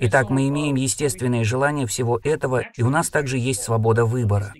[0.00, 4.54] Итак, мы имеем естественное желание всего этого, и у нас также есть свобода выбора.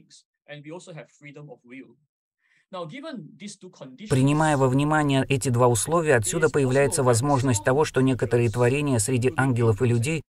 [4.10, 9.80] Принимая во внимание эти два условия, отсюда появляется возможность того, что некоторые творения среди ангелов
[9.80, 10.22] и людей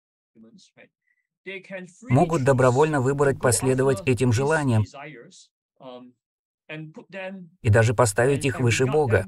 [2.09, 4.83] могут добровольно выбрать последовать этим желаниям
[7.61, 9.25] и даже поставить их выше Бога.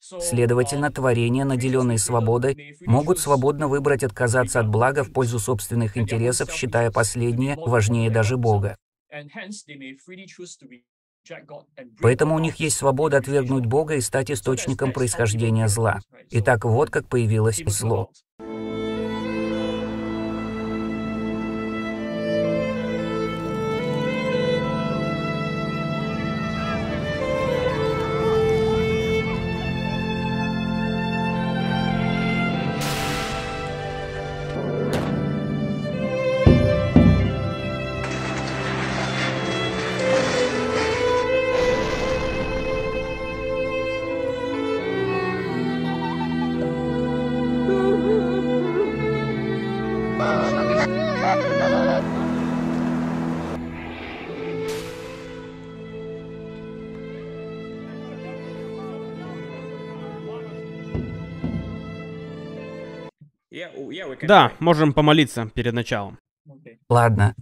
[0.00, 6.90] Следовательно, творения, наделенные свободой, могут свободно выбрать отказаться от блага в пользу собственных интересов, считая
[6.90, 8.76] последнее важнее даже Бога.
[12.00, 16.00] Поэтому у них есть свобода отвергнуть Бога и стать источником происхождения зла.
[16.30, 18.10] Итак, вот как появилось зло.
[64.22, 66.18] Да, можем помолиться перед началом.
[66.88, 67.34] Ладно.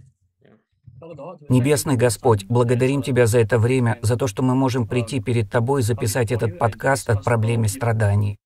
[1.49, 5.81] Небесный Господь, благодарим Тебя за это время, за то, что мы можем прийти перед Тобой
[5.81, 8.37] и записать этот подкаст от проблемы страданий.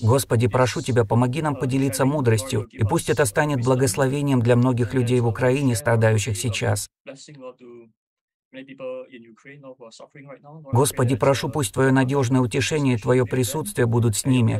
[0.00, 5.20] Господи, прошу Тебя, помоги нам поделиться мудростью, и пусть это станет благословением для многих людей
[5.20, 6.88] в Украине, страдающих сейчас.
[10.72, 14.58] Господи, прошу, пусть Твое надежное утешение и Твое присутствие будут с ними.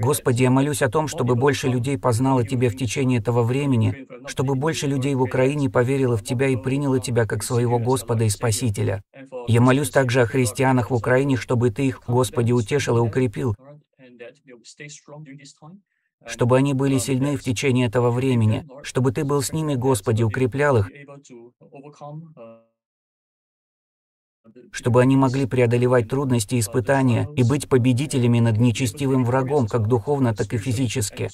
[0.00, 4.54] Господи, я молюсь о том, чтобы больше людей познало Тебя в течение этого времени, чтобы
[4.54, 9.02] больше людей в Украине поверило в Тебя и приняло Тебя как своего Господа и Спасителя.
[9.48, 13.56] Я молюсь также о христианах в Украине, чтобы Ты их, Господи, утешил и укрепил,
[16.26, 20.78] чтобы они были сильны в течение этого времени, чтобы Ты был с ними, Господи, укреплял
[20.78, 20.90] их,
[24.72, 30.34] чтобы они могли преодолевать трудности и испытания и быть победителями над нечестивым врагом, как духовно,
[30.34, 31.28] так и физически.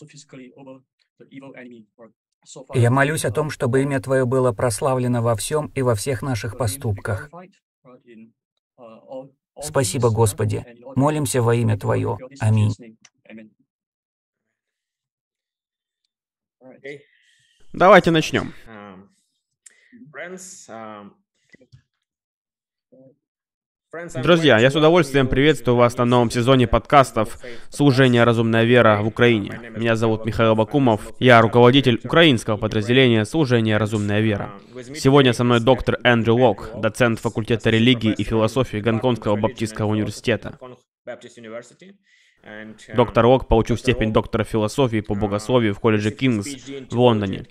[2.74, 6.58] Я молюсь о том, чтобы имя Твое было прославлено во всем и во всех наших
[6.58, 7.30] поступках.
[9.60, 10.64] Спасибо, Господи.
[10.94, 12.18] Молимся во имя Твое.
[12.40, 12.74] Аминь.
[17.72, 18.52] Давайте начнем.
[24.22, 27.38] Друзья, я с удовольствием приветствую вас на новом сезоне подкастов
[27.68, 28.24] «Служение.
[28.24, 29.60] Разумная вера» в Украине.
[29.76, 33.76] Меня зовут Михаил Бакумов, я руководитель украинского подразделения «Служение.
[33.76, 34.52] Разумная вера».
[34.96, 40.58] Сегодня со мной доктор Эндрю Лок, доцент факультета религии и философии Гонконгского баптистского университета.
[42.94, 46.46] Доктор Ок получил степень доктора философии по богословию в колледже Кингс
[46.90, 47.46] в Лондоне.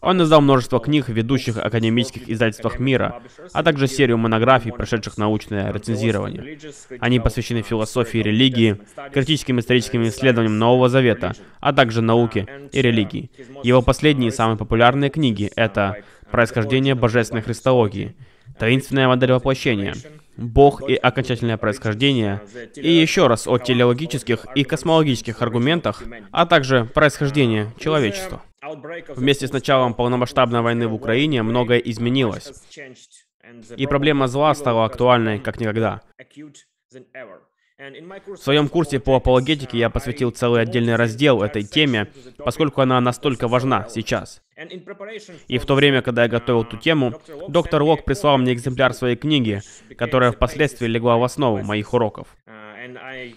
[0.00, 3.22] Он издал множество книг в ведущих академических издательствах мира,
[3.52, 6.58] а также серию монографий, прошедших научное рецензирование.
[6.98, 8.80] Они посвящены философии религии,
[9.12, 13.30] критическим историческим исследованиям Нового Завета, а также науке и религии.
[13.62, 18.16] Его последние самые популярные книги— это «Происхождение божественной христологии»,
[18.58, 19.94] «Таинственная модель воплощения»,
[20.36, 22.42] Бог и окончательное происхождение,
[22.74, 28.42] и еще раз о телеологических и космологических аргументах, а также происхождение человечества.
[29.14, 32.52] Вместе с началом полномасштабной войны в Украине многое изменилось,
[33.76, 36.02] и проблема зла стала актуальной как никогда.
[37.78, 43.48] В своем курсе по апологетике я посвятил целый отдельный раздел этой теме, поскольку она настолько
[43.48, 44.42] важна сейчас.
[45.48, 49.16] И в то время, когда я готовил эту тему, доктор Лок прислал мне экземпляр своей
[49.16, 49.60] книги,
[49.98, 52.28] которая впоследствии легла в основу моих уроков.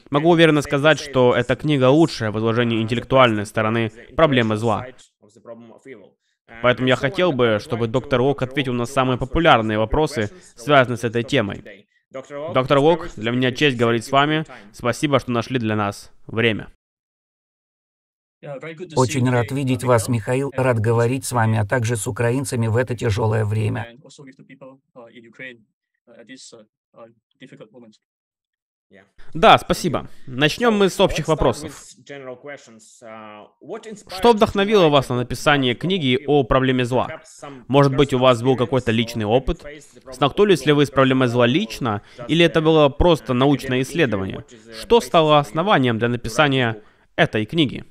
[0.09, 4.85] Могу уверенно сказать, что эта книга лучшая в изложении интеллектуальной стороны проблемы зла.
[6.61, 11.23] Поэтому я хотел бы, чтобы доктор Лок ответил на самые популярные вопросы, связанные с этой
[11.23, 11.87] темой.
[12.11, 14.43] Доктор Лок, для меня честь говорить с вами.
[14.73, 16.73] Спасибо, что нашли для нас время.
[18.95, 22.95] Очень рад видеть вас, Михаил, рад говорить с вами, а также с украинцами в это
[22.95, 23.95] тяжелое время.
[29.33, 30.07] Да, спасибо.
[30.25, 31.71] Начнем мы с общих вопросов.
[34.17, 37.21] Что вдохновило вас на написание книги о проблеме зла?
[37.67, 39.63] Может быть, у вас был какой-то личный опыт?
[40.11, 44.43] Столкнулись ли вы с проблемой зла лично, или это было просто научное исследование?
[44.79, 46.81] Что стало основанием для написания
[47.15, 47.85] этой книги?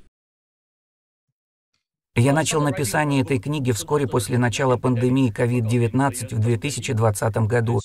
[2.16, 7.80] Я начал написание этой книги вскоре после начала пандемии COVID-19 в 2020 году.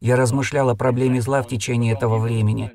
[0.00, 2.72] Я размышлял о проблеме зла в течение этого времени.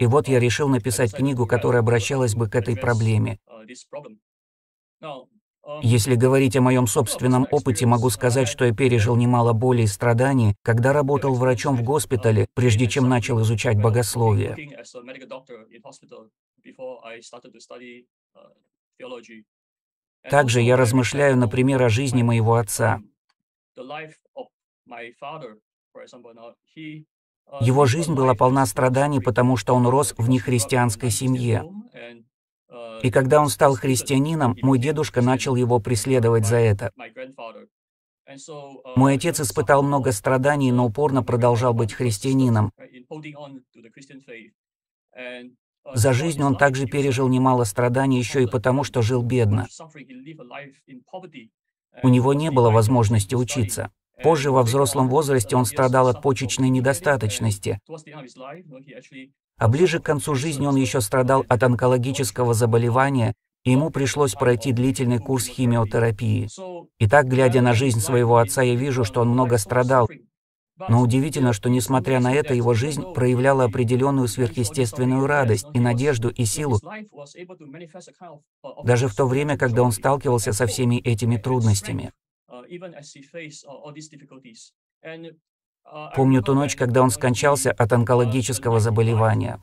[0.00, 3.38] И вот я решил написать книгу, которая обращалась бы к этой проблеме.
[5.82, 10.56] Если говорить о моем собственном опыте, могу сказать, что я пережил немало боли и страданий,
[10.62, 14.56] когда работал врачом в госпитале, прежде чем начал изучать богословие.
[20.30, 23.00] Также я размышляю, например, о жизни моего отца.
[27.60, 31.64] Его жизнь была полна страданий, потому что он рос в нехристианской семье.
[33.02, 36.92] И когда он стал христианином, мой дедушка начал его преследовать за это.
[38.96, 42.70] Мой отец испытал много страданий, но упорно продолжал быть христианином.
[45.94, 49.66] За жизнь он также пережил немало страданий еще и потому, что жил бедно.
[52.02, 53.90] У него не было возможности учиться.
[54.22, 57.78] Позже, во взрослом возрасте, он страдал от почечной недостаточности.
[59.58, 64.72] А ближе к концу жизни он еще страдал от онкологического заболевания, и ему пришлось пройти
[64.72, 66.48] длительный курс химиотерапии.
[66.98, 70.08] И так, глядя на жизнь своего отца, я вижу, что он много страдал.
[70.88, 76.44] Но удивительно, что, несмотря на это, его жизнь проявляла определенную сверхъестественную радость и надежду и
[76.44, 76.78] силу,
[78.84, 82.12] даже в то время, когда он сталкивался со всеми этими трудностями.
[86.14, 89.60] Помню ту ночь, когда он скончался от онкологического заболевания.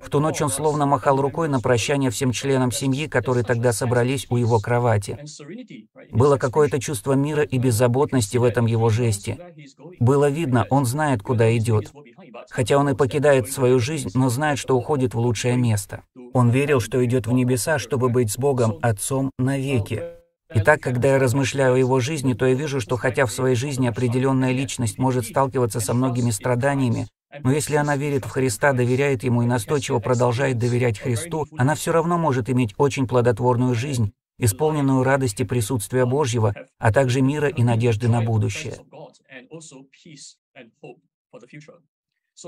[0.00, 4.26] В ту ночь он словно махал рукой на прощание всем членам семьи, которые тогда собрались
[4.28, 5.18] у его кровати.
[6.10, 9.38] Было какое-то чувство мира и беззаботности в этом его жесте.
[10.00, 11.92] Было видно, он знает, куда идет.
[12.50, 16.02] Хотя он и покидает свою жизнь, но знает, что уходит в лучшее место.
[16.32, 20.02] Он верил, что идет в небеса, чтобы быть с Богом, Отцом, навеки.
[20.56, 23.88] Итак, когда я размышляю о его жизни, то я вижу, что хотя в своей жизни
[23.88, 27.08] определенная личность может сталкиваться со многими страданиями,
[27.42, 31.92] но если она верит в Христа, доверяет Ему и настойчиво продолжает доверять Христу, она все
[31.92, 38.08] равно может иметь очень плодотворную жизнь, исполненную радости присутствия Божьего, а также мира и надежды
[38.08, 38.76] на будущее.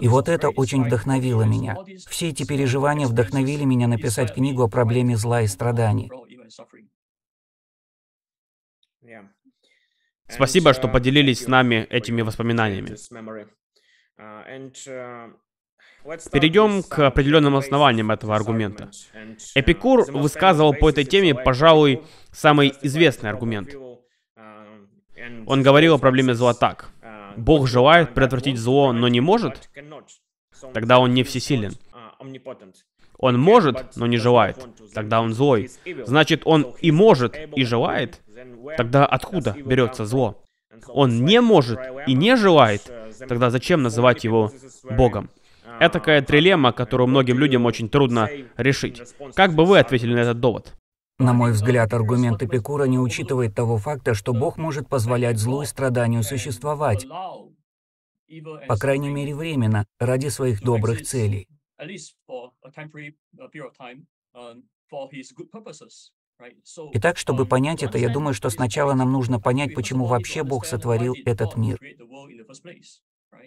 [0.00, 1.76] И вот это очень вдохновило меня.
[2.08, 6.10] Все эти переживания вдохновили меня написать книгу о проблеме зла и страданий.
[10.28, 12.96] Спасибо, что поделились с нами этими воспоминаниями.
[16.32, 18.90] Перейдем к определенным основаниям этого аргумента.
[19.54, 23.74] Эпикур высказывал по этой теме, пожалуй, самый известный аргумент.
[25.46, 26.90] Он говорил о проблеме зла так.
[27.36, 29.68] Бог желает предотвратить зло, но не может?
[30.72, 31.72] Тогда он не всесилен.
[33.18, 34.66] Он может, но не желает.
[34.94, 35.70] Тогда он злой.
[36.04, 38.20] Значит, он и может, и желает?
[38.76, 40.42] Тогда откуда берется зло?
[40.88, 42.90] Он не может и не желает?
[43.28, 44.50] Тогда зачем называть его
[44.84, 45.30] Богом?
[45.80, 49.02] Это такая трилемма, которую многим людям очень трудно решить.
[49.34, 50.74] Как бы вы ответили на этот довод?
[51.18, 55.66] На мой взгляд, аргумент Эпикура не учитывает того факта, что Бог может позволять злу и
[55.66, 57.06] страданию существовать,
[58.68, 61.48] по крайней мере временно, ради своих добрых целей.
[66.92, 71.14] Итак, чтобы понять это, я думаю, что сначала нам нужно понять, почему вообще Бог сотворил
[71.24, 71.78] этот мир.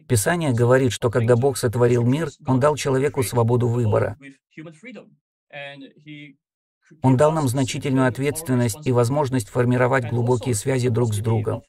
[0.08, 4.18] Писание говорит, что когда Бог сотворил мир, Он дал человеку свободу выбора.
[7.02, 11.62] Он дал нам значительную ответственность и возможность формировать глубокие связи друг с другом.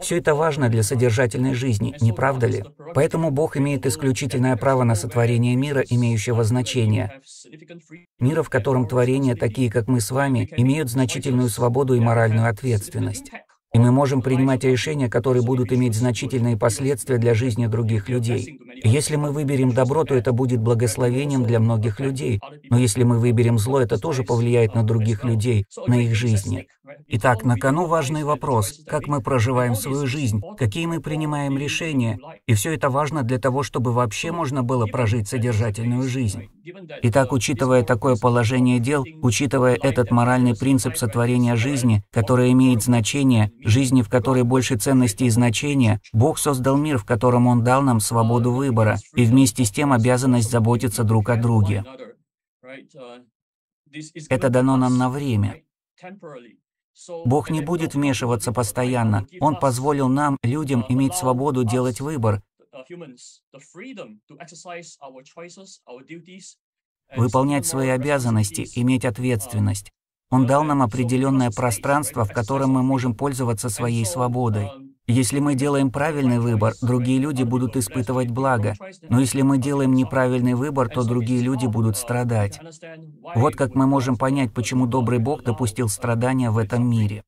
[0.00, 2.64] Все это важно для содержательной жизни, не правда ли?
[2.94, 7.20] Поэтому Бог имеет исключительное право на сотворение мира, имеющего значение.
[8.18, 13.30] Мира, в котором творения, такие как мы с вами, имеют значительную свободу и моральную ответственность.
[13.76, 18.58] И мы можем принимать решения, которые будут иметь значительные последствия для жизни других людей.
[18.82, 22.40] Если мы выберем добро, то это будет благословением для многих людей.
[22.70, 26.68] Но если мы выберем зло, это тоже повлияет на других людей, на их жизни.
[27.08, 32.54] Итак, на кону важный вопрос, как мы проживаем свою жизнь, какие мы принимаем решения, и
[32.54, 36.48] все это важно для того, чтобы вообще можно было прожить содержательную жизнь.
[37.02, 44.02] Итак, учитывая такое положение дел, учитывая этот моральный принцип сотворения жизни, который имеет значение, жизни,
[44.02, 48.52] в которой больше ценности и значения, Бог создал мир, в котором Он дал нам свободу
[48.52, 51.84] выбора, и вместе с тем обязанность заботиться друг о друге.
[54.28, 55.62] Это дано нам на время.
[57.24, 59.26] Бог не будет вмешиваться постоянно.
[59.40, 62.42] Он позволил нам, людям, иметь свободу делать выбор,
[67.16, 69.90] выполнять свои обязанности, иметь ответственность.
[70.30, 74.70] Он дал нам определенное пространство, в котором мы можем пользоваться своей свободой.
[75.08, 78.74] Если мы делаем правильный выбор, другие люди будут испытывать благо.
[79.08, 82.58] Но если мы делаем неправильный выбор, то другие люди будут страдать.
[83.34, 87.22] Вот как мы можем понять, почему добрый Бог допустил страдания в этом мире.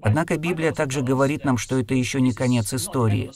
[0.00, 3.30] Однако Библия также говорит нам, что это еще не конец истории.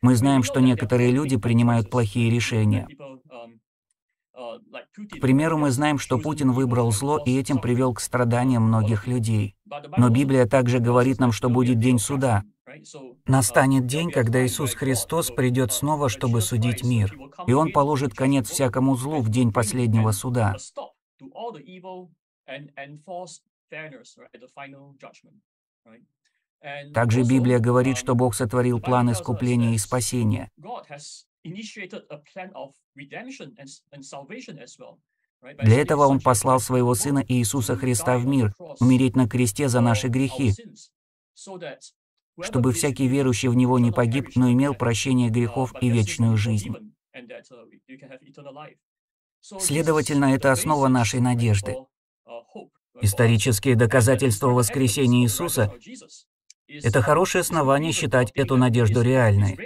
[0.00, 2.86] Мы знаем, что некоторые люди принимают плохие решения.
[4.38, 9.56] К примеру, мы знаем, что Путин выбрал зло и этим привел к страданиям многих людей.
[9.96, 12.44] Но Библия также говорит нам, что будет день суда.
[13.26, 17.16] Настанет день, когда Иисус Христос придет снова, чтобы судить мир,
[17.46, 20.54] и Он положит конец всякому злу в день последнего суда.
[26.92, 30.50] Также Библия говорит, что Бог сотворил план искупления и спасения.
[35.62, 40.08] Для этого Он послал Своего Сына Иисуса Христа в мир, умереть на кресте за наши
[40.08, 40.52] грехи,
[42.40, 46.74] чтобы всякий верующий в Него не погиб, но имел прощение грехов и вечную жизнь.
[49.40, 51.76] Следовательно, это основа нашей надежды.
[53.00, 55.72] Исторические доказательства воскресения Иисуса—
[56.68, 59.56] это хорошее основание считать эту надежду реальной.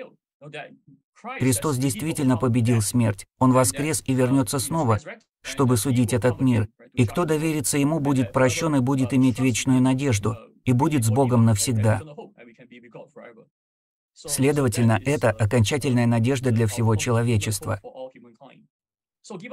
[1.39, 3.27] Христос действительно победил смерть.
[3.39, 4.99] Он воскрес и вернется снова,
[5.43, 6.69] чтобы судить этот мир.
[6.93, 11.45] И кто доверится Ему, будет прощен и будет иметь вечную надежду, и будет с Богом
[11.45, 12.01] навсегда.
[14.15, 17.81] Следовательно, это окончательная надежда для всего человечества.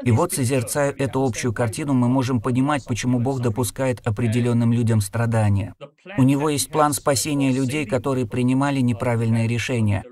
[0.03, 5.75] И вот, созерцая эту общую картину, мы можем понимать, почему Бог допускает определенным людям страдания.
[6.17, 10.03] У Него есть план спасения людей, которые принимали неправильные решения.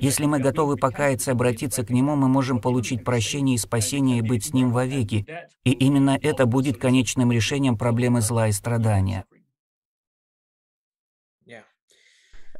[0.00, 4.22] Если мы готовы покаяться и обратиться к Нему, мы можем получить прощение и спасение и
[4.22, 5.26] быть с Ним вовеки.
[5.64, 9.24] И именно это будет конечным решением проблемы зла и страдания.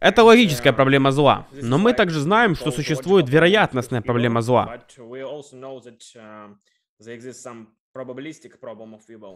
[0.01, 1.47] Это логическая проблема зла.
[1.51, 4.83] Но мы также знаем, что существует вероятностная проблема зла.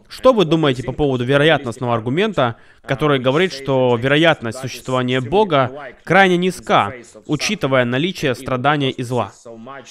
[0.09, 6.93] Что вы думаете по поводу вероятностного аргумента, который говорит, что вероятность существования Бога крайне низка,
[7.25, 9.31] учитывая наличие страдания и зла?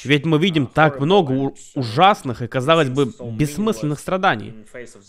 [0.05, 4.53] Ведь мы видим так много ужасных и, казалось бы, бессмысленных страданий.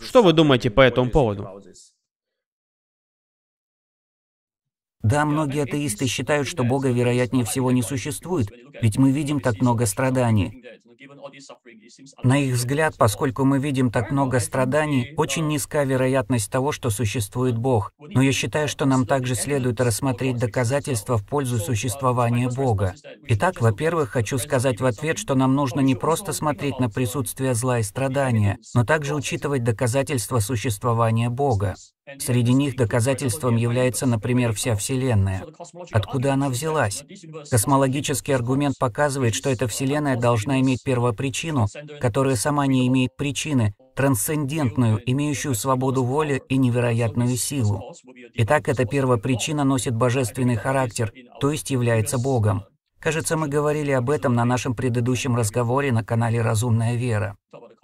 [0.01, 1.61] Что вы думаете по этому поводу?
[5.01, 8.49] Да, многие атеисты считают, что Бога вероятнее всего не существует,
[8.81, 10.63] ведь мы видим так много страданий.
[12.23, 17.57] На их взгляд, поскольку мы видим так много страданий, очень низка вероятность того, что существует
[17.57, 17.93] Бог.
[17.99, 22.95] Но я считаю, что нам также следует рассмотреть доказательства в пользу существования Бога.
[23.27, 27.79] Итак, во-первых, хочу сказать в ответ, что нам нужно не просто смотреть на присутствие зла
[27.79, 31.75] и страдания, но также учитывать доказательства существования Бога.
[32.17, 35.45] Среди них доказательством является, например, вся Вселенная.
[35.91, 37.03] Откуда она взялась?
[37.49, 41.67] Космологический аргумент показывает, что эта Вселенная должна иметь первопричину,
[42.01, 47.93] которая сама не имеет причины, трансцендентную, имеющую свободу воли и невероятную силу.
[48.35, 52.63] Итак, эта первопричина носит божественный характер, то есть является Богом.
[52.99, 57.37] Кажется, мы говорили об этом на нашем предыдущем разговоре на канале «Разумная вера».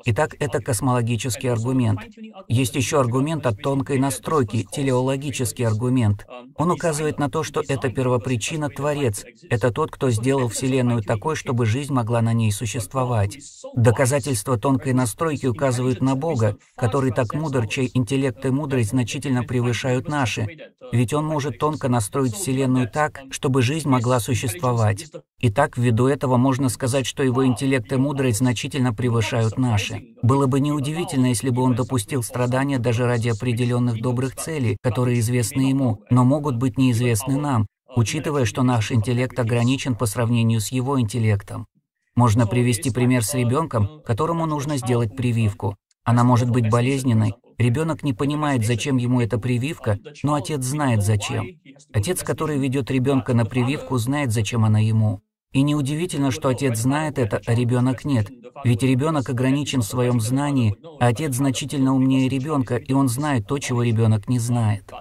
[0.07, 1.99] Итак, это космологический аргумент.
[2.47, 6.27] Есть еще аргумент от тонкой настройки, телеологический аргумент.
[6.57, 9.25] Он указывает на то, что это первопричина Творец.
[9.49, 13.39] Это тот, кто сделал Вселенную такой, чтобы жизнь могла на ней существовать.
[13.75, 20.07] Доказательства тонкой настройки указывают на Бога, который так мудр, чей интеллект и мудрость значительно превышают
[20.07, 20.47] наши.
[20.91, 25.07] Ведь он может тонко настроить Вселенную так, чтобы жизнь могла существовать.
[25.41, 30.15] Итак, ввиду этого можно сказать, что его интеллект и мудрость значительно превышают наши.
[30.21, 35.69] Было бы неудивительно, если бы он допустил страдания даже ради определенных добрых целей, которые известны
[35.69, 40.99] ему, но могут быть неизвестны нам, учитывая, что наш интеллект ограничен по сравнению с его
[40.99, 41.67] интеллектом.
[42.15, 45.75] Можно привести пример с ребенком, которому нужно сделать прививку.
[46.05, 47.33] Она может быть болезненной.
[47.57, 51.47] Ребенок не понимает, зачем ему эта прививка, но отец знает, зачем.
[51.93, 55.21] Отец, который ведет ребенка на прививку, знает, зачем она ему.
[55.53, 58.29] И неудивительно, что отец знает это, а ребенок нет.
[58.65, 63.57] Ведь ребенок ограничен в своем знании, а отец значительно умнее ребенка, и он знает то,
[63.57, 64.91] чего ребенок не знает.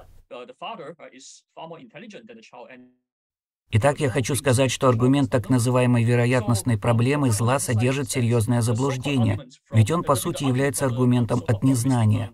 [3.70, 9.40] Итак, я хочу сказать, что аргумент так называемой вероятностной проблемы зла содержит серьезное заблуждение,
[9.72, 12.30] ведь он по сути является аргументом от незнания.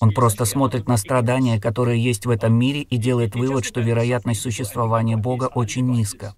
[0.00, 4.42] Он просто смотрит на страдания, которые есть в этом мире, и делает вывод, что вероятность
[4.42, 6.34] существования Бога очень низка.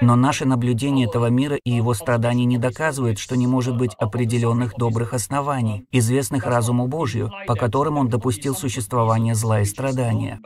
[0.00, 4.74] Но наше наблюдение этого мира и его страданий не доказывает, что не может быть определенных
[4.76, 10.40] добрых оснований, известных разуму Божью, по которым он допустил существование зла и страдания.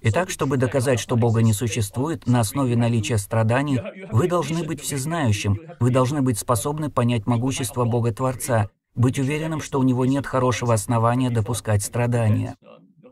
[0.00, 3.80] Итак, чтобы доказать, что Бога не существует на основе наличия страданий,
[4.10, 9.82] вы должны быть всезнающим, вы должны быть способны понять могущество Бога-Творца, быть уверенным, что у
[9.82, 12.56] Него нет хорошего основания допускать страдания.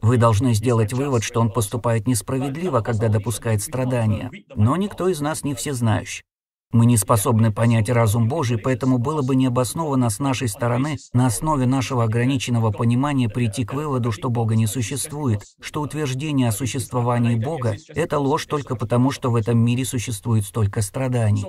[0.03, 4.31] Вы должны сделать вывод, что Он поступает несправедливо, когда допускает страдания.
[4.55, 6.25] Но никто из нас не всезнающий.
[6.73, 11.67] Мы не способны понять разум Божий, поэтому было бы необоснованно с нашей стороны на основе
[11.67, 17.77] нашего ограниченного понимания прийти к выводу, что Бога не существует, что утверждение о существовании Бога—
[17.89, 21.45] это ложь только потому, что в этом мире существует столько страданий.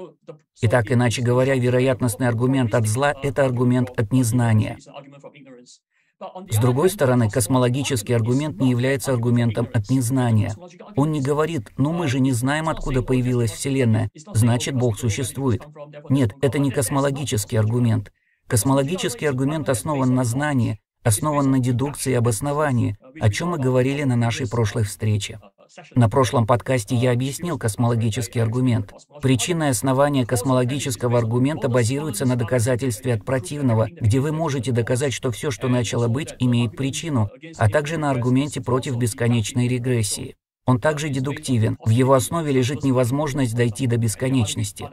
[0.63, 4.77] Итак, иначе говоря, вероятностный аргумент от зла— это аргумент от незнания.
[6.49, 10.53] С другой стороны, космологический аргумент не является аргументом от незнания.
[10.95, 15.63] Он не говорит, ну мы же не знаем, откуда появилась Вселенная, значит Бог существует.
[16.09, 18.11] Нет, это не космологический аргумент.
[18.47, 24.15] Космологический аргумент основан на знании, основан на дедукции и обосновании, о чем мы говорили на
[24.15, 25.39] нашей прошлой встрече.
[25.95, 28.93] На прошлом подкасте я объяснил космологический аргумент.
[29.21, 35.51] Причинное основание космологического аргумента базируется на доказательстве от противного, где вы можете доказать, что все,
[35.51, 40.35] что начало быть, имеет причину, а также на аргументе против бесконечной регрессии.
[40.71, 41.77] Он также дедуктивен.
[41.83, 44.87] В его основе лежит невозможность дойти до бесконечности.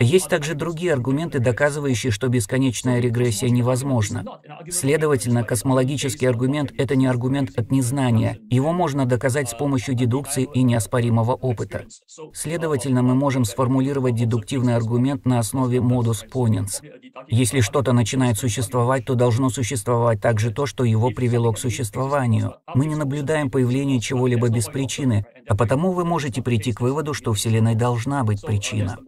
[0.00, 4.24] Есть также другие аргументы, доказывающие, что бесконечная регрессия невозможна.
[4.68, 8.38] Следовательно, космологический аргумент— это не аргумент от незнания.
[8.50, 11.84] Его можно доказать с помощью дедукции и неоспоримого опыта.
[12.34, 16.82] Следовательно, мы можем сформулировать дедуктивный аргумент на основе modus ponens.
[17.28, 22.54] Если что-то начинает существовать, то должно существовать также то, что его привело к существованию.
[22.74, 27.32] Мы не наблюдаем появление чего-либо без причины, а потому вы можете прийти к выводу, что
[27.32, 28.98] Вселенной должна быть причина.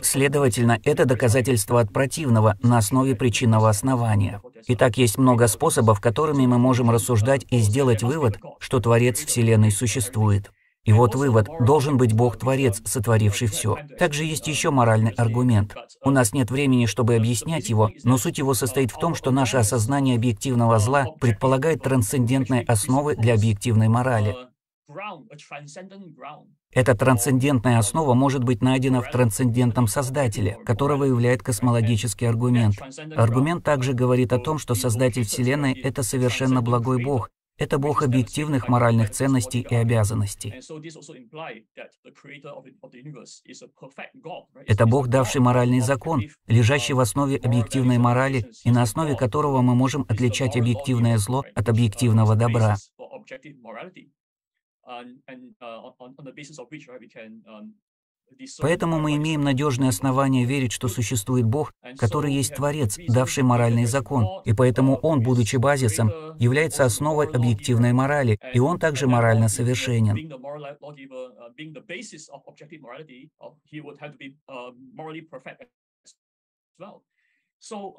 [0.00, 4.40] Следовательно, это доказательство от противного на основе причинного основания.
[4.68, 10.50] Итак, есть много способов, которыми мы можем рассуждать и сделать вывод, что Творец Вселенной существует.
[10.84, 13.78] И вот вывод, должен быть Бог-творец, сотворивший все.
[13.98, 15.76] Также есть еще моральный аргумент.
[16.04, 19.58] У нас нет времени, чтобы объяснять его, но суть его состоит в том, что наше
[19.58, 24.36] осознание объективного зла предполагает трансцендентные основы для объективной морали.
[26.72, 32.74] Эта трансцендентная основа может быть найдена в трансцендентном Создателе, которого являет космологический аргумент.
[33.14, 38.68] Аргумент также говорит о том, что Создатель Вселенной— это совершенно благой Бог, это Бог объективных
[38.68, 40.54] моральных ценностей и обязанностей.
[44.66, 49.74] Это Бог, давший моральный закон, лежащий в основе объективной морали и на основе которого мы
[49.74, 52.76] можем отличать объективное зло от объективного добра.
[58.60, 64.26] Поэтому мы имеем надежное основание верить, что существует Бог, который есть Творец, давший моральный закон,
[64.44, 70.16] и поэтому Он, будучи базисом, является основой объективной морали, и Он также морально совершенен.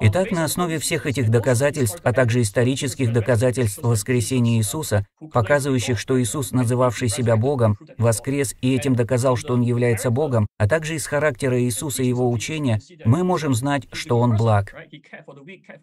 [0.01, 6.51] Итак, на основе всех этих доказательств, а также исторических доказательств воскресения Иисуса, показывающих, что Иисус,
[6.51, 11.61] называвший себя Богом, воскрес и этим доказал, что Он является Богом, а также из характера
[11.61, 14.75] Иисуса и Его учения, мы можем знать, что Он благ.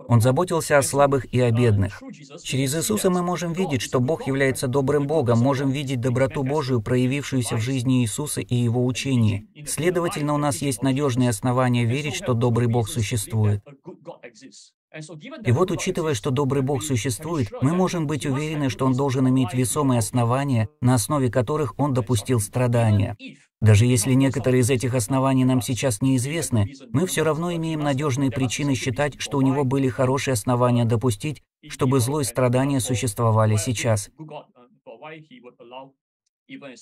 [0.08, 2.02] Он заботился о слабых и о бедных.
[2.42, 7.56] Через Иисуса мы можем видеть, что Бог является добрым Богом, можем видеть доброту Божию, проявившуюся
[7.56, 9.48] в жизни Иисуса и Его учении.
[9.66, 13.62] Следовательно, у нас есть надежные основания верить, что добрый Бог существует.
[15.46, 19.54] И вот, учитывая, что добрый Бог существует, мы можем быть уверены, что Он должен иметь
[19.54, 23.16] весомые основания, на основе которых Он допустил страдания.
[23.60, 28.74] Даже если некоторые из этих оснований нам сейчас неизвестны, мы все равно имеем надежные причины
[28.74, 34.10] считать, что у него были хорошие основания допустить, чтобы зло и страдания существовали сейчас.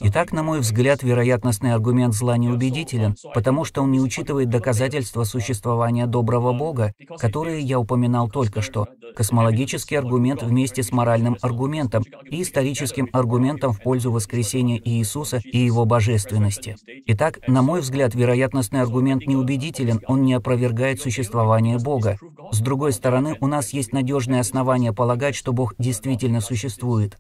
[0.00, 6.07] Итак, на мой взгляд, вероятностный аргумент зла неубедителен, потому что он не учитывает доказательства существования
[6.07, 13.09] доброго Бога, которые я упоминал только что, космологический аргумент вместе с моральным аргументом и историческим
[13.12, 16.76] аргументом в пользу воскресения Иисуса и его божественности.
[17.07, 22.16] Итак, на мой взгляд, вероятностный аргумент неубедителен, он не опровергает существование Бога.
[22.52, 27.18] С другой стороны, у нас есть надежные основания полагать, что Бог действительно существует.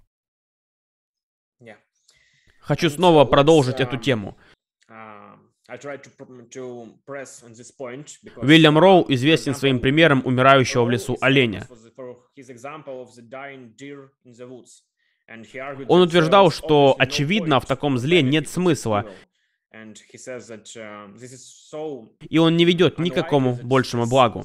[2.68, 4.36] Хочу снова продолжить эту тему.
[8.36, 11.66] Уильям Роу известен своим примером умирающего в лесу оленя.
[15.88, 19.06] Он утверждал, что, очевидно, в таком зле нет смысла,
[22.28, 24.44] и он не ведет ни к какому большему благу.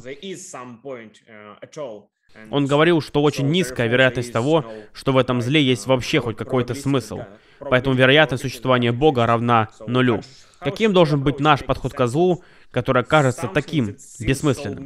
[2.49, 6.75] Он говорил, что очень низкая вероятность того, что в этом зле есть вообще хоть какой-то
[6.75, 7.21] смысл.
[7.59, 10.21] Поэтому вероятность существования Бога равна нулю.
[10.59, 14.85] Каким должен быть наш подход к злу, который кажется таким бессмысленным?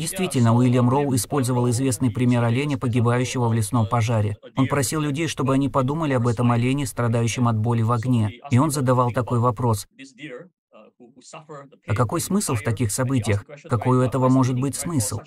[0.00, 4.38] Действительно, Уильям Роу использовал известный пример оленя, погибающего в лесном пожаре.
[4.56, 8.40] Он просил людей, чтобы они подумали об этом олене, страдающем от боли в огне.
[8.50, 9.86] И он задавал такой вопрос.
[11.86, 13.44] А какой смысл в таких событиях?
[13.68, 15.20] Какой у этого может быть смысл?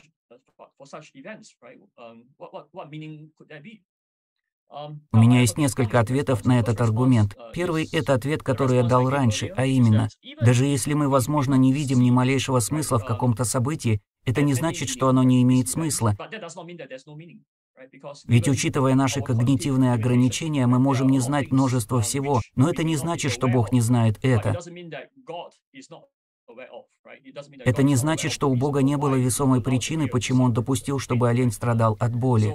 [5.12, 7.36] У меня есть несколько ответов на этот аргумент.
[7.54, 10.10] Первый— это ответ, который я дал раньше, а именно,
[10.42, 14.90] даже если мы, возможно, не видим ни малейшего смысла в каком-то событии, это не значит,
[14.90, 16.16] что оно не имеет смысла.
[18.26, 23.32] Ведь учитывая наши когнитивные ограничения, мы можем не знать множество всего, но это не значит,
[23.32, 24.58] что Бог не знает это.
[27.66, 31.52] Это не значит, что у Бога не было весомой причины, почему Он допустил, чтобы олень
[31.52, 32.54] страдал от боли.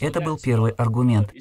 [0.00, 1.32] Это был первый аргумент.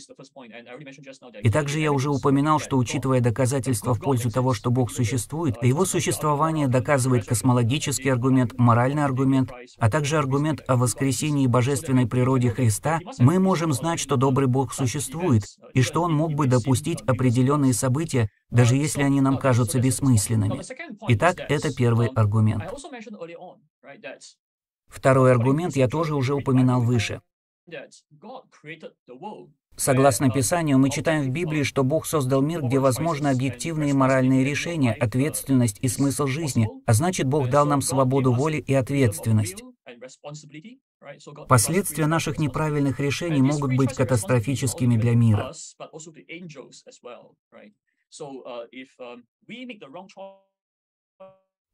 [1.42, 5.86] И также я уже упоминал, что учитывая доказательства в пользу того, что Бог существует, его
[5.86, 13.00] существование доказывает космологический аргумент, моральный аргумент, а также аргумент о воскресении и божественной природе Христа,
[13.20, 18.30] мы можем знать, что добрый Бог существует, и что Он мог бы допустить определенные события,
[18.50, 20.62] даже если они нам кажутся бессмысленными.
[21.10, 22.64] Итак, это первый аргумент.
[24.88, 27.22] Второй аргумент я тоже уже упоминал выше.
[29.76, 34.94] Согласно Писанию, мы читаем в Библии, что Бог создал мир, где возможны объективные моральные решения,
[34.94, 39.64] ответственность и смысл жизни, а значит, Бог дал нам свободу воли и ответственность.
[41.48, 45.52] Последствия наших неправильных решений могут быть катастрофическими для мира.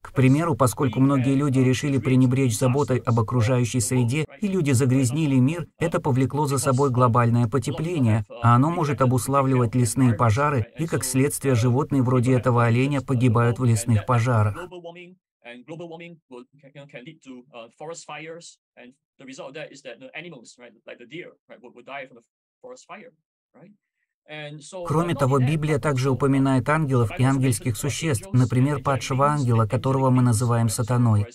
[0.02, 5.68] К примеру, поскольку многие люди решили пренебречь заботой об окружающей среде и люди загрязнили мир,
[5.78, 11.56] это повлекло за собой глобальное потепление, а оно может обуславливать лесные пожары, и как следствие
[11.56, 14.58] животные вроде этого оленя погибают в лесных пожарах.
[24.88, 30.70] Кроме того, Библия также упоминает ангелов и ангельских существ, например, падшего ангела, которого мы называем
[30.70, 31.28] сатаной.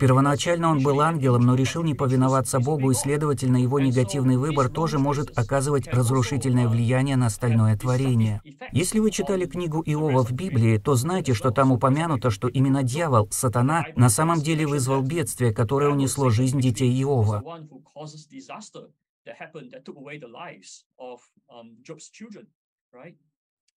[0.00, 4.98] Первоначально он был ангелом, но решил не повиноваться Богу, и, следовательно, его негативный выбор тоже
[4.98, 8.40] может оказывать разрушительное влияние на остальное творение.
[8.72, 13.28] Если вы читали книгу Иова в Библии, то знаете, что там упомянуто, что именно дьявол,
[13.30, 17.42] сатана, на самом деле вызвал бедствие, которое унесло жизнь детей Иова.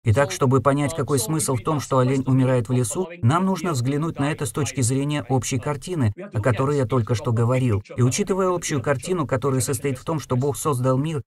[0.06, 4.18] Итак, чтобы понять, какой смысл в том, что олень умирает в лесу, нам нужно взглянуть
[4.18, 7.82] на это с точки зрения общей картины, о которой я только что говорил.
[7.96, 11.22] И учитывая общую картину, которая состоит в том, что Бог создал мир,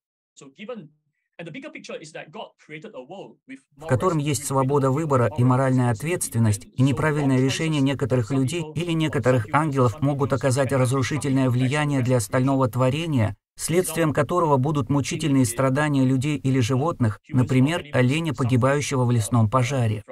[3.76, 9.46] в котором есть свобода выбора и моральная ответственность, и неправильное решение некоторых людей или некоторых
[9.52, 16.60] ангелов могут оказать разрушительное влияние для остального творения, следствием которого будут мучительные страдания людей или
[16.60, 20.04] животных, например, оленя, погибающего в лесном пожаре.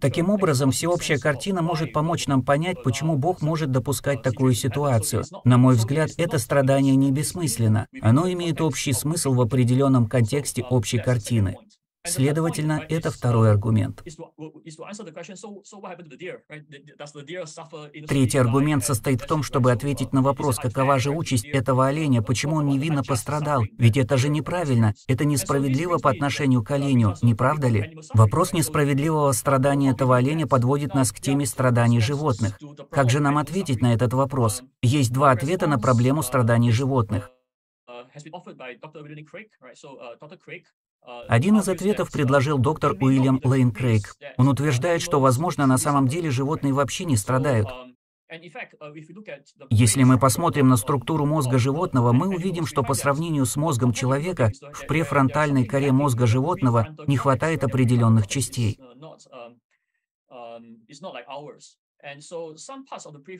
[0.00, 5.24] Таким образом, всеобщая картина может помочь нам понять, почему Бог может допускать такую ситуацию.
[5.44, 7.88] На мой взгляд, это страдание не бессмысленно.
[8.00, 11.56] Оно имеет общий смысл в определенном контексте общей картины.
[12.06, 14.02] Следовательно, это второй аргумент.
[18.08, 22.56] Третий аргумент состоит в том, чтобы ответить на вопрос, какова же участь этого оленя, почему
[22.56, 23.62] он невинно пострадал.
[23.78, 27.98] Ведь это же неправильно, это несправедливо по отношению к оленю, не правда ли?
[28.14, 32.58] Вопрос несправедливого страдания этого оленя подводит нас к теме страданий животных.
[32.90, 34.62] Как же нам ответить на этот вопрос?
[34.82, 37.30] Есть два ответа на проблему страданий животных.
[41.28, 44.14] Один из ответов предложил доктор Уильям Лейн Крейг.
[44.36, 47.68] Он утверждает, что, возможно, на самом деле животные вообще не страдают.
[49.70, 54.50] Если мы посмотрим на структуру мозга животного, мы увидим, что по сравнению с мозгом человека
[54.72, 58.80] в префронтальной коре мозга животного не хватает определенных частей.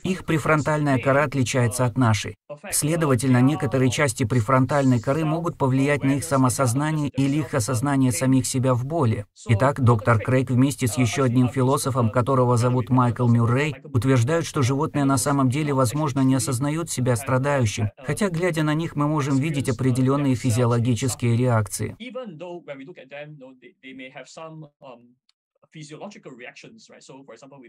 [0.03, 2.37] Их префронтальная кора отличается от нашей.
[2.71, 8.75] Следовательно, некоторые части префронтальной коры могут повлиять на их самосознание или их осознание самих себя
[8.75, 9.27] в боли.
[9.49, 15.05] Итак, доктор Крейг вместе с еще одним философом, которого зовут Майкл Мюррей, утверждают, что животные
[15.05, 19.69] на самом деле, возможно, не осознают себя страдающим, хотя, глядя на них, мы можем видеть
[19.69, 21.97] определенные физиологические реакции.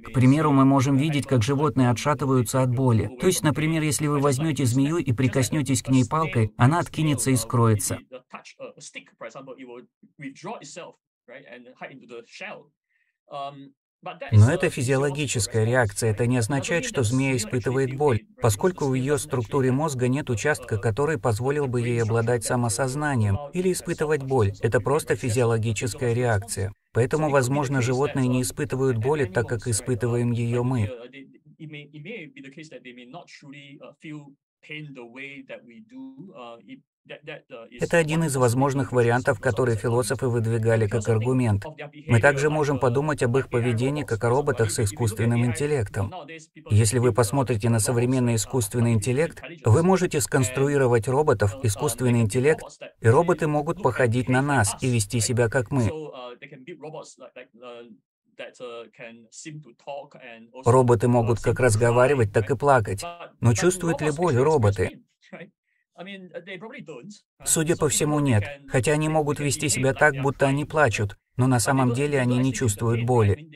[0.10, 3.10] К примеру, мы можем видеть, как животные отшатываются от боли.
[3.20, 7.36] То есть, например, если вы возьмете змею и прикоснетесь к ней палкой, она откинется и
[7.36, 8.00] скроется.
[14.32, 16.12] Но это физиологическая реакция.
[16.12, 21.18] Это не означает, что змея испытывает боль, поскольку в ее структуре мозга нет участка, который
[21.20, 24.54] позволил бы ей обладать самосознанием или испытывать боль.
[24.62, 26.72] Это просто физиологическая реакция.
[26.94, 30.90] Поэтому, возможно, животные не испытывают боли так, как испытываем ее мы.
[37.80, 41.66] Это один из возможных вариантов, которые философы выдвигали как аргумент.
[42.08, 46.14] Мы также можем подумать об их поведении как о роботах с искусственным интеллектом.
[46.70, 52.64] Если вы посмотрите на современный искусственный интеллект, вы можете сконструировать роботов, искусственный интеллект,
[53.00, 55.90] и роботы могут походить на нас и вести себя как мы.
[60.66, 63.04] Роботы могут как разговаривать, так и плакать.
[63.40, 65.04] Но чувствуют ли боль роботы?
[67.44, 68.44] Судя по всему, нет.
[68.68, 72.54] Хотя они могут вести себя так, будто они плачут, но на самом деле они не
[72.54, 73.50] чувствуют боли.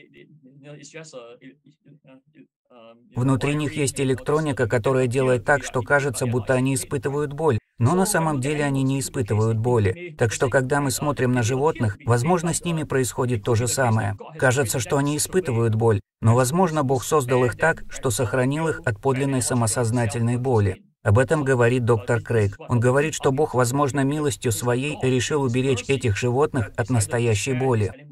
[3.14, 8.06] Внутри них есть электроника, которая делает так, что кажется, будто они испытывают боль, но на
[8.06, 10.14] самом деле они не испытывают боли.
[10.18, 14.16] Так что, когда мы смотрим на животных, возможно, с ними происходит то же самое.
[14.38, 19.00] Кажется, что они испытывают боль, но, возможно, Бог создал их так, что сохранил их от
[19.00, 20.82] подлинной самосознательной боли.
[21.02, 22.56] Об этом говорит доктор Крейг.
[22.68, 28.08] Он говорит, что Бог, возможно, милостью своей решил уберечь этих животных от настоящей боли.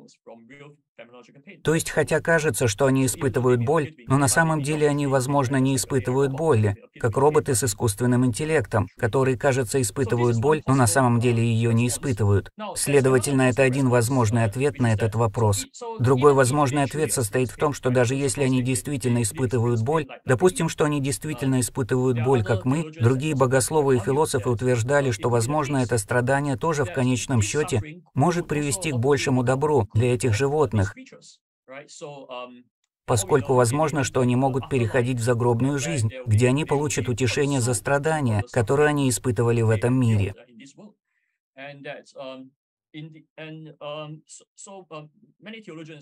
[1.62, 5.76] То есть, хотя кажется, что они испытывают боль, но на самом деле они, возможно, не
[5.76, 11.42] испытывают боли, как роботы с искусственным интеллектом, которые, кажется, испытывают боль, но на самом деле
[11.42, 12.50] ее не испытывают.
[12.74, 15.66] Следовательно, это один возможный ответ на этот вопрос.
[15.98, 20.84] Другой возможный ответ состоит в том, что даже если они действительно испытывают боль, допустим, что
[20.84, 26.56] они действительно испытывают боль, как мы, другие богословы и философы утверждали, что, возможно, это страдание
[26.56, 30.94] тоже в конечном счете может привести к большему добру для этих животных,
[33.06, 38.44] поскольку возможно, что они могут переходить в загробную жизнь, где они получат утешение за страдания,
[38.52, 40.34] которые они испытывали в этом мире.
[41.56, 42.50] Um,
[43.80, 44.20] um,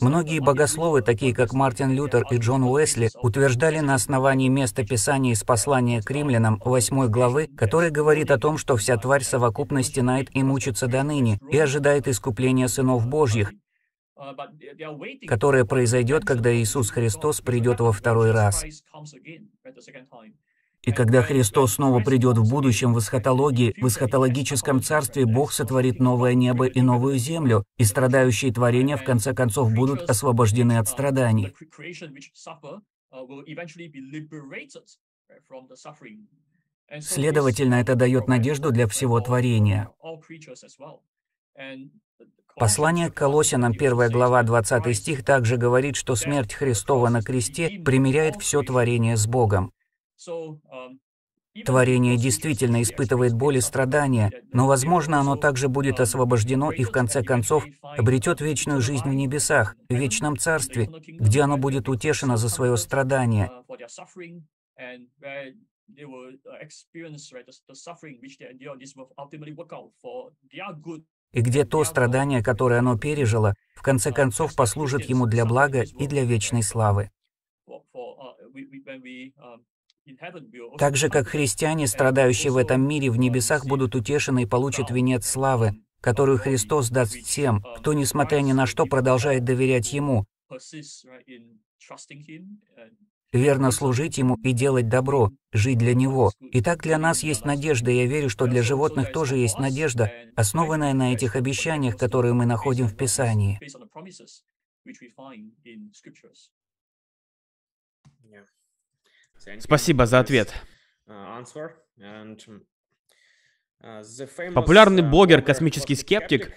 [0.00, 5.44] Многие богословы, такие как Мартин Лютер и Джон Уэсли, утверждали на основании места Писания из
[5.44, 10.42] послания к римлянам 8 главы, который говорит о том, что вся тварь совокупности знает и
[10.42, 13.52] мучится до ныне, и ожидает искупления сынов Божьих,
[15.26, 18.64] которое произойдет, когда Иисус Христос придет во второй раз.
[20.82, 26.34] И когда Христос снова придет в будущем в эсхатологии, в эсхатологическом царстве Бог сотворит новое
[26.34, 31.52] небо и новую землю, и страдающие творения в конце концов будут освобождены от страданий.
[37.00, 39.90] Следовательно, это дает надежду для всего творения.
[42.58, 48.36] Послание к Колосинам, 1 глава, 20 стих, также говорит, что смерть Христова на кресте примиряет
[48.40, 49.72] все творение с Богом.
[51.64, 57.22] Творение действительно испытывает боль и страдания, но, возможно, оно также будет освобождено и, в конце
[57.22, 62.76] концов, обретет вечную жизнь в небесах, в вечном царстве, где оно будет утешено за свое
[62.76, 63.50] страдание.
[71.32, 76.06] И где то страдание, которое оно пережило, в конце концов послужит ему для блага и
[76.06, 77.10] для вечной славы.
[80.78, 85.26] Так же, как христиане, страдающие в этом мире, в небесах будут утешены и получат венец
[85.26, 90.24] славы, которую Христос даст всем, кто, несмотря ни на что, продолжает доверять Ему,
[93.32, 96.32] верно служить Ему и делать добро, жить для Него.
[96.40, 100.94] И так для нас есть надежда, я верю, что для животных тоже есть надежда, основанная
[100.94, 103.60] на этих обещаниях, которые мы находим в Писании.
[109.60, 110.52] Спасибо за ответ.
[114.54, 116.52] Популярный блогер «Космический скептик»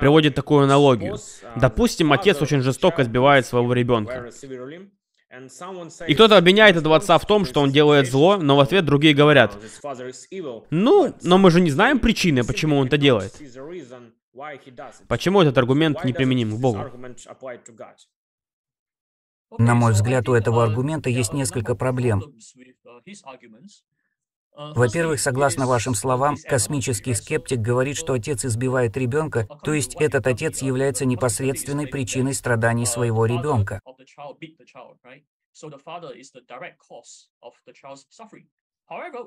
[0.00, 1.16] приводит такую аналогию.
[1.56, 4.28] Допустим, отец очень жестоко избивает своего ребенка.
[6.06, 9.14] И кто-то обвиняет этого отца в том, что он делает зло, но в ответ другие
[9.14, 9.56] говорят,
[10.70, 13.34] ну, но мы же не знаем причины, почему он это делает.
[15.08, 16.84] Почему этот аргумент не применим к Богу?
[19.58, 22.22] На мой взгляд, у этого аргумента есть несколько проблем.
[24.58, 30.62] Во-первых, согласно вашим словам, космический скептик говорит, что отец избивает ребенка, то есть этот отец
[30.62, 33.80] является непосредственной причиной страданий своего ребенка.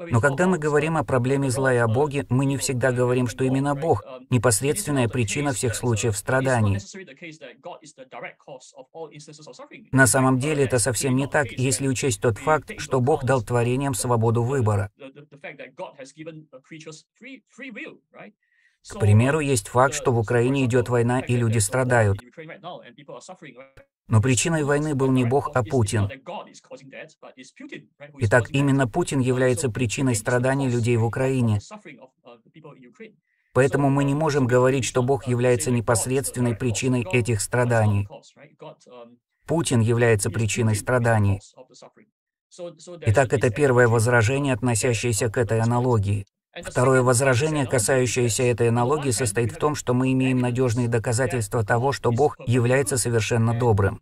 [0.10, 3.44] Но когда мы говорим о проблеме зла и о Боге, мы не всегда говорим, что
[3.44, 6.80] именно Бог— непосредственная причина всех случаев страданий.
[9.92, 13.94] На самом деле это совсем не так, если учесть тот факт, что Бог дал творениям
[13.94, 14.92] свободу выбора.
[18.90, 22.20] К примеру, есть факт, что в Украине идет война и люди страдают.
[24.08, 26.10] Но причиной войны был не Бог, а Путин.
[28.20, 31.60] Итак, именно Путин является причиной страданий людей в Украине.
[33.54, 38.08] Поэтому мы не можем говорить, что Бог является непосредственной причиной этих страданий.
[39.46, 41.40] Путин является причиной страданий.
[43.02, 46.26] Итак, это первое возражение, относящееся к этой аналогии.
[46.64, 52.12] Второе возражение, касающееся этой аналогии, состоит в том, что мы имеем надежные доказательства того, что
[52.12, 54.02] Бог является совершенно добрым.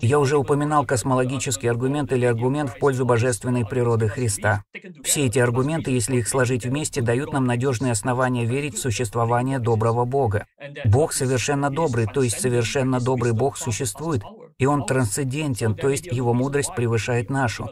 [0.00, 4.64] Я уже упоминал космологический аргумент или аргумент в пользу божественной природы Христа.
[5.02, 10.04] Все эти аргументы, если их сложить вместе, дают нам надежные основания верить в существование доброго
[10.04, 10.46] Бога.
[10.84, 14.22] Бог совершенно добрый, то есть совершенно добрый Бог существует,
[14.58, 17.68] и он трансцендентен, то есть его мудрость превышает нашу.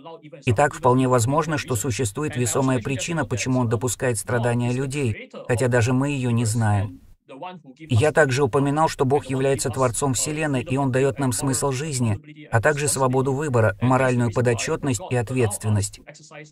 [0.46, 6.10] Итак, вполне возможно, что существует весомая причина, почему он допускает страдания людей, хотя даже мы
[6.10, 7.00] ее не знаем.
[7.78, 12.18] Я также упоминал, что Бог является Творцом Вселенной, и Он дает нам смысл жизни,
[12.50, 16.00] а также свободу выбора, моральную подотчетность и ответственность.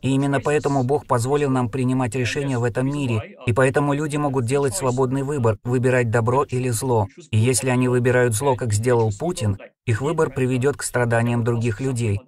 [0.02, 4.46] И именно поэтому Бог позволил нам принимать решения в этом мире, и поэтому люди могут
[4.46, 7.08] делать свободный выбор, выбирать добро или зло.
[7.30, 12.20] И если они выбирают зло, как сделал Путин, их выбор приведет к страданиям других людей.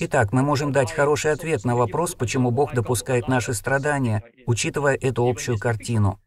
[0.00, 5.26] Итак, мы можем дать хороший ответ на вопрос, почему Бог допускает наши страдания, учитывая эту
[5.26, 6.20] общую картину.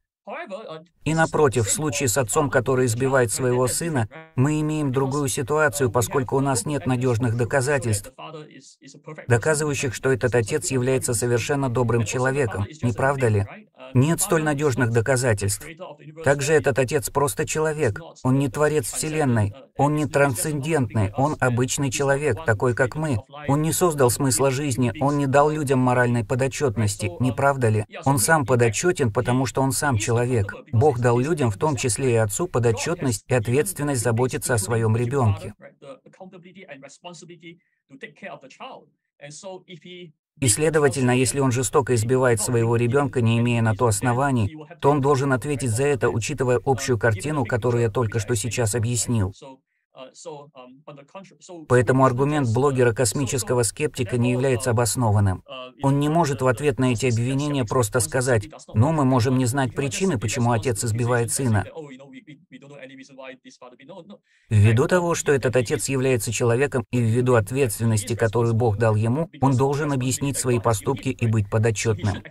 [1.03, 6.36] И напротив, в случае с отцом, который избивает своего сына, мы имеем другую ситуацию, поскольку
[6.38, 8.12] у нас нет надежных доказательств,
[9.27, 13.45] доказывающих, что этот отец является совершенно добрым человеком, не правда ли?
[13.93, 15.65] Нет столь надежных доказательств.
[16.23, 17.99] Также этот отец просто человек.
[18.23, 19.53] Он не творец Вселенной.
[19.77, 21.13] Он не трансцендентный.
[21.15, 23.17] Он обычный человек, такой как мы.
[23.47, 24.93] Он не создал смысла жизни.
[24.99, 27.12] Он не дал людям моральной подотчетности.
[27.19, 27.86] Не правда ли?
[28.05, 30.37] Он сам подотчетен, потому что он сам человек.
[30.71, 35.54] Бог дал людям, в том числе и отцу, подотчетность и ответственность заботиться о своем ребенке.
[40.39, 45.02] И, следовательно, если он жестоко избивает своего ребенка, не имея на то оснований, то он
[45.02, 49.34] должен ответить за это, учитывая общую картину, которую я только что сейчас объяснил.
[51.67, 55.43] Поэтому аргумент блогера космического скептика не является обоснованным.
[55.83, 59.75] Он не может в ответ на эти обвинения просто сказать, «Ну, мы можем не знать
[59.75, 61.65] причины, почему отец избивает сына».
[64.49, 69.55] Ввиду того, что этот отец является человеком и ввиду ответственности, которую Бог дал ему, он
[69.55, 72.23] должен объяснить свои поступки и быть подотчетным.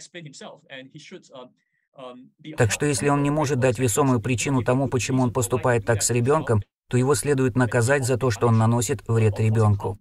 [2.57, 6.11] Так что если он не может дать весомую причину тому, почему он поступает так с
[6.11, 9.99] ребенком, то его следует наказать за то, что он наносит вред ребенку.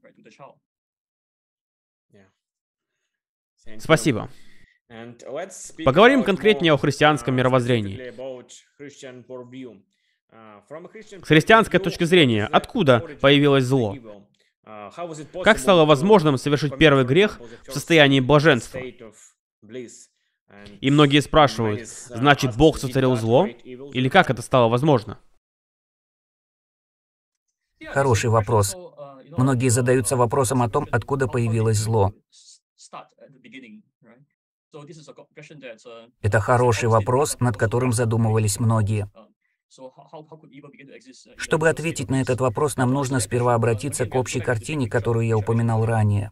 [3.79, 4.29] Спасибо.
[5.83, 8.13] Поговорим конкретнее о христианском мировоззрении.
[10.29, 13.95] С христианской точки зрения, откуда появилось зло?
[15.43, 18.79] Как стало возможным совершить первый грех в состоянии блаженства?
[20.81, 23.47] И многие спрашивают, значит, Бог сотворил зло?
[23.47, 25.19] Или как это стало возможно?
[27.93, 28.75] Хороший вопрос.
[29.37, 32.13] Многие задаются вопросом о том, откуда появилось зло.
[36.21, 39.09] Это хороший вопрос, над которым задумывались многие.
[41.37, 45.85] Чтобы ответить на этот вопрос, нам нужно сперва обратиться к общей картине, которую я упоминал
[45.85, 46.31] ранее.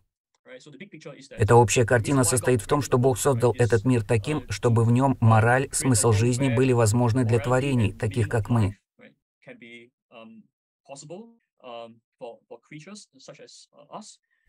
[1.32, 5.18] Эта общая картина состоит в том, что Бог создал этот мир таким, чтобы в нем
[5.20, 8.78] мораль, смысл жизни были возможны для творений, таких как мы.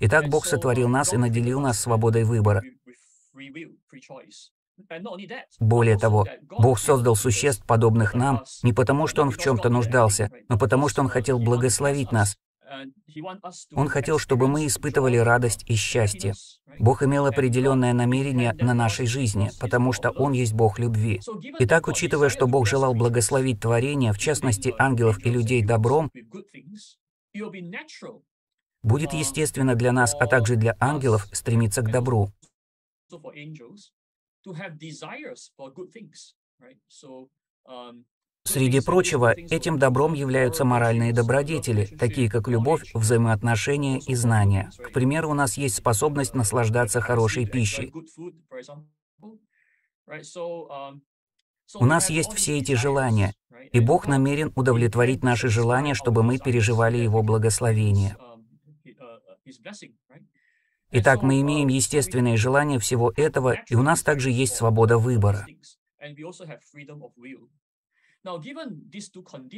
[0.00, 2.62] Итак, Бог сотворил нас и наделил нас свободой выбора.
[5.60, 10.58] Более того, Бог создал существ, подобных нам, не потому, что Он в чем-то нуждался, но
[10.58, 12.36] потому, что Он хотел благословить нас.
[13.72, 16.34] Он хотел, чтобы мы испытывали радость и счастье.
[16.80, 21.20] Бог имел определенное намерение на нашей жизни, потому что Он есть Бог любви.
[21.60, 26.10] Итак, учитывая, что Бог желал благословить творение, в частности ангелов и людей добром,
[28.84, 32.30] будет естественно для нас, а также для ангелов, стремиться к добру.
[38.46, 44.70] Среди прочего, этим добром являются моральные добродетели, такие как любовь, взаимоотношения и знания.
[44.76, 47.90] К примеру, у нас есть способность наслаждаться хорошей пищей.
[51.74, 53.34] У нас есть все эти желания,
[53.72, 58.16] и Бог намерен удовлетворить наши желания, чтобы мы переживали Его благословение.
[60.90, 65.46] Итак, мы имеем естественные желания всего этого, и у нас также есть свобода выбора.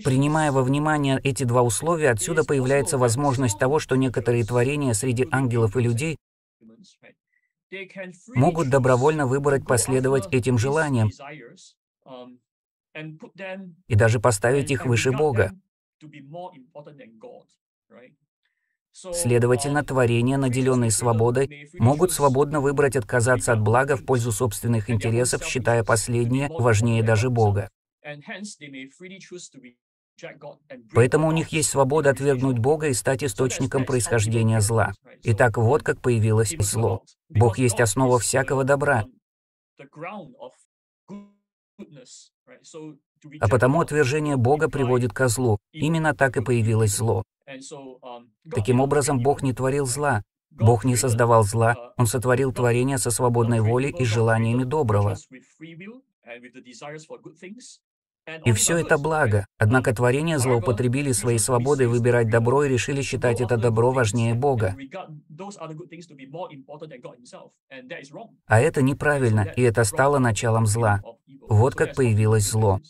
[0.04, 5.76] Принимая во внимание эти два условия, отсюда появляется возможность того, что некоторые творения среди ангелов
[5.76, 6.16] и людей
[8.34, 11.10] могут добровольно выбрать последовать этим желаниям
[13.88, 15.52] и даже поставить их выше Бога.
[18.92, 25.84] Следовательно, творения, наделенные свободой, могут свободно выбрать отказаться от блага в пользу собственных интересов, считая
[25.84, 27.68] последнее важнее даже Бога.
[30.94, 34.92] Поэтому у них есть свобода отвергнуть Бога и стать источником происхождения зла.
[35.24, 37.04] Итак, вот как появилось зло.
[37.28, 39.04] Бог есть основа всякого добра.
[43.40, 45.58] А потому отвержение Бога приводит ко злу.
[45.72, 47.22] Именно так и появилось зло.
[48.50, 50.22] Таким образом, Бог не творил зла.
[50.50, 55.16] Бог не создавал зла, Он сотворил творение со свободной волей и желаниями доброго.
[58.44, 59.46] И все это благо.
[59.58, 64.76] Однако творения злоупотребили своей свободой выбирать добро и решили считать это добро важнее Бога.
[68.46, 71.02] А это неправильно, и это стало началом зла.
[71.48, 72.80] Вот как появилось зло.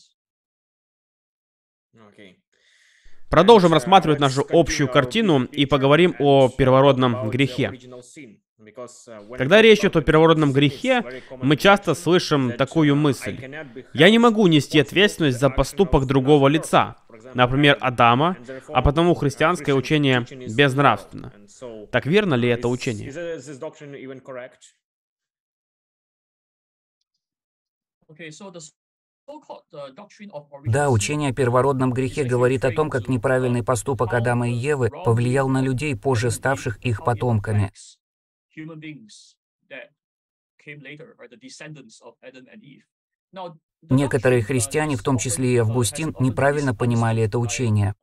[3.28, 7.72] Продолжим рассматривать нашу общую картину и поговорим о первородном грехе.
[9.36, 13.38] Когда речь идет о первородном грехе, мы часто слышим такую мысль.
[13.92, 16.96] Я не могу нести ответственность за поступок другого лица,
[17.34, 18.36] например, Адама,
[18.68, 21.32] а потому христианское учение безнравственно.
[21.90, 23.12] Так верно ли это учение?
[30.64, 35.48] Да, учение о первородном грехе говорит о том, как неправильный поступок Адама и Евы повлиял
[35.48, 37.72] на людей, позже ставших их потомками.
[43.82, 47.94] Некоторые христиане, в том числе и Августин, неправильно понимали это учение.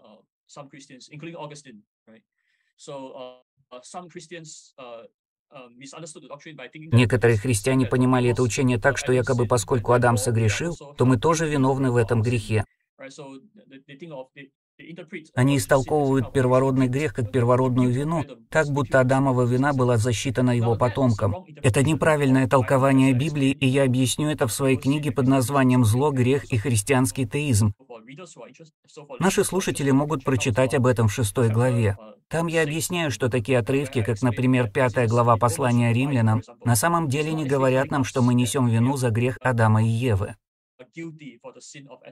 [6.91, 11.91] Некоторые христиане понимали это учение так, что якобы поскольку Адам согрешил, то мы тоже виновны
[11.91, 12.65] в этом грехе.
[15.35, 21.45] Они истолковывают первородный грех как первородную вину, так будто Адамова вина была засчитана его потомкам.
[21.61, 26.45] Это неправильное толкование Библии, и я объясню это в своей книге под названием «Зло, грех
[26.51, 27.73] и христианский теизм».
[29.19, 31.97] Наши слушатели могут прочитать об этом в шестой главе.
[32.27, 37.31] Там я объясняю, что такие отрывки, как, например, пятая глава послания римлянам, на самом деле
[37.33, 40.35] не говорят нам, что мы несем вину за грех Адама и Евы.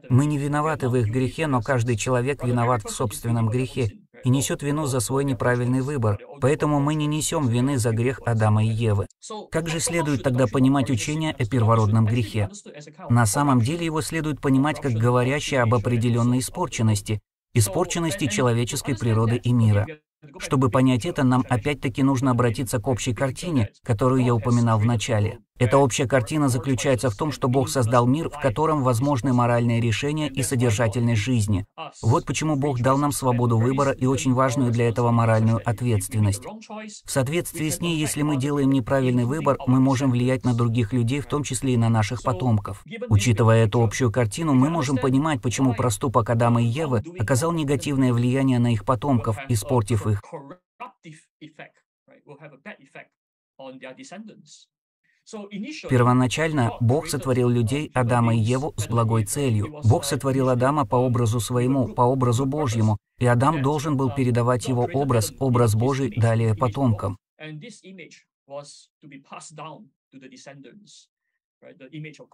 [0.10, 3.92] Мы не виноваты в их грехе, но каждый человек виноват в собственном грехе
[4.24, 6.20] и несет вину за свой неправильный выбор.
[6.40, 9.08] Поэтому мы не несем вины за грех Адама и Евы.
[9.52, 12.50] Как же следует тогда понимать учение о первородном грехе?
[13.10, 17.20] На самом деле его следует понимать как говорящее об определенной испорченности,
[17.54, 19.86] испорченности человеческой природы и мира.
[20.38, 25.40] Чтобы понять это, нам опять-таки нужно обратиться к общей картине, которую я упоминал в начале.
[25.62, 30.28] Эта общая картина заключается в том, что Бог создал мир, в котором возможны моральные решения
[30.28, 31.68] и содержательность жизни.
[32.02, 36.44] Вот почему Бог дал нам свободу выбора и очень важную для этого моральную ответственность.
[37.06, 41.20] В соответствии с ней, если мы делаем неправильный выбор, мы можем влиять на других людей,
[41.20, 42.84] в том числе и на наших потомков.
[43.10, 48.58] Учитывая эту общую картину, мы можем понимать, почему проступок Адама и Евы оказал негативное влияние
[48.58, 50.11] на их потомков, испортив их.
[55.90, 59.82] Первоначально Бог сотворил людей, Адама и Еву, с благой целью.
[59.84, 64.90] Бог сотворил Адама по образу своему, по образу Божьему, и Адам должен был передавать его
[64.94, 67.18] образ, образ Божий, далее потомкам.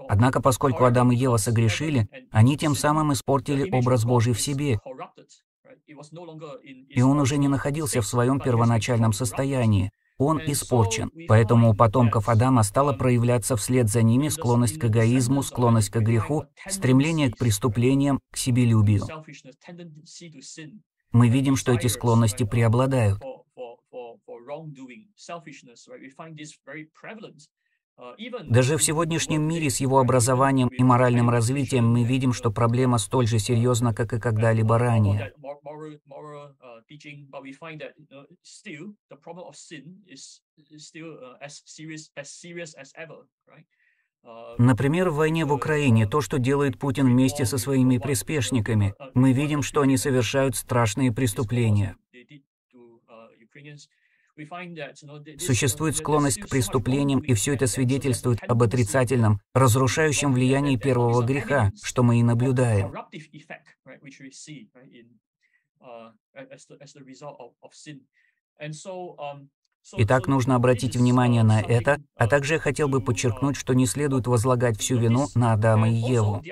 [0.08, 4.80] Однако, поскольку Адам и Ева согрешили, они тем самым испортили образ Божий в себе,
[6.90, 9.92] и он уже не находился в своем первоначальном состоянии.
[10.18, 11.12] Он испорчен.
[11.28, 16.46] Поэтому у потомков Адама стала проявляться вслед за ними склонность к эгоизму, склонность к греху,
[16.68, 19.04] стремление к преступлениям, к себелюбию.
[21.12, 23.22] Мы видим, что эти склонности преобладают.
[28.46, 33.28] Даже в сегодняшнем мире с его образованием и моральным развитием мы видим, что проблема столь
[33.28, 35.34] же серьезна, как и когда-либо ранее.
[44.58, 49.62] Например, в войне в Украине, то, что делает Путин вместе со своими приспешниками, мы видим,
[49.62, 51.96] что они совершают страшные преступления.
[55.40, 62.04] Существует склонность к преступлениям, и все это свидетельствует об отрицательном, разрушающем влиянии первого греха, что
[62.04, 62.94] мы и наблюдаем.
[69.98, 74.28] Итак, нужно обратить внимание на это, а также я хотел бы подчеркнуть, что не следует
[74.28, 76.44] возлагать всю вину на Адама и Еву.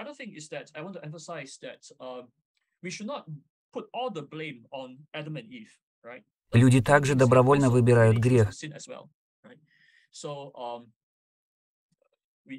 [6.53, 8.51] Люди также добровольно выбирают грех.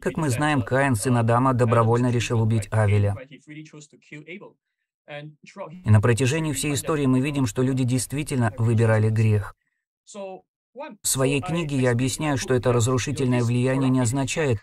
[0.00, 3.14] Как мы знаем, Каин, сын Адама, добровольно решил убить Авеля.
[5.84, 9.54] И на протяжении всей истории мы видим, что люди действительно выбирали грех.
[10.12, 14.58] В своей книге я объясняю, что это разрушительное влияние не означает,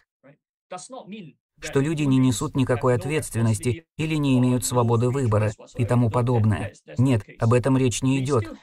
[1.60, 6.74] что люди не несут никакой ответственности или не имеют свободы выбора и тому подобное.
[6.98, 8.54] Нет, об этом речь не идет.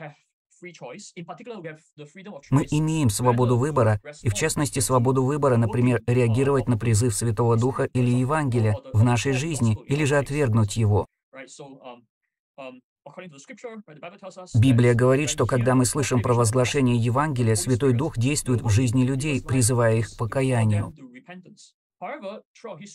[2.50, 7.84] Мы имеем свободу выбора, и в частности свободу выбора, например, реагировать на призыв Святого Духа
[7.84, 11.06] или Евангелия в нашей жизни, или же отвергнуть его.
[11.32, 12.02] Um,
[12.58, 12.80] um,
[14.54, 19.96] Библия говорит, что когда мы слышим провозглашение Евангелия, Святой Дух действует в жизни людей, призывая
[19.96, 20.92] их к покаянию.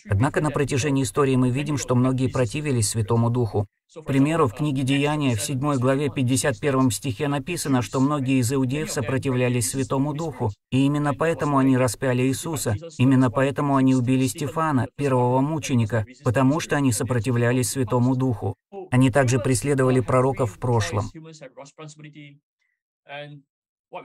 [0.10, 3.68] Однако на протяжении истории мы видим, что многие противились Святому Духу.
[3.95, 8.91] К примеру, в книге Деяния в 7 главе 51 стихе написано, что многие из иудеев
[8.91, 15.39] сопротивлялись Святому Духу, и именно поэтому они распяли Иисуса, именно поэтому они убили Стефана, первого
[15.39, 18.56] мученика, потому что они сопротивлялись Святому Духу.
[18.91, 21.06] Они также преследовали пророков в прошлом.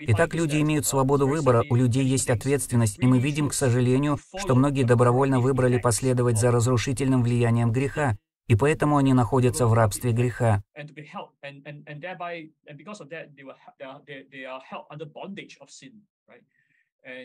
[0.01, 4.55] Итак, люди имеют свободу выбора, у людей есть ответственность, и мы видим, к сожалению, что
[4.55, 8.17] многие добровольно выбрали последовать за разрушительным влиянием греха,
[8.47, 10.63] и поэтому они находятся в рабстве греха.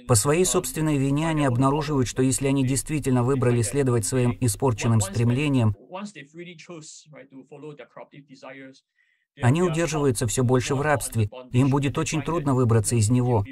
[0.08, 5.76] По своей собственной вине они обнаруживают, что если они действительно выбрали следовать своим испорченным стремлениям,
[9.41, 13.45] они удерживаются все больше в рабстве, им будет очень трудно выбраться из него.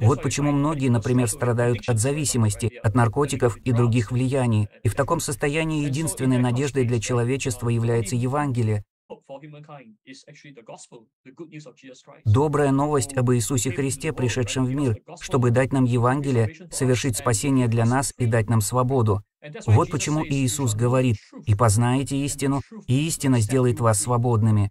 [0.00, 4.68] Вот почему многие, например, страдают от зависимости, от наркотиков и других влияний.
[4.82, 8.84] И в таком состоянии единственной надеждой для человечества является Евангелие.
[12.24, 17.84] Добрая новость об Иисусе Христе, пришедшем в мир, чтобы дать нам Евангелие, совершить спасение для
[17.84, 19.22] нас и дать нам свободу.
[19.66, 24.70] Вот почему Иисус говорит, «И познаете истину, и истина сделает вас свободными».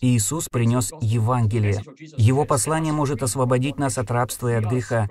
[0.00, 1.82] Иисус принес Евангелие.
[2.16, 5.08] Его послание может освободить нас от рабства и от греха.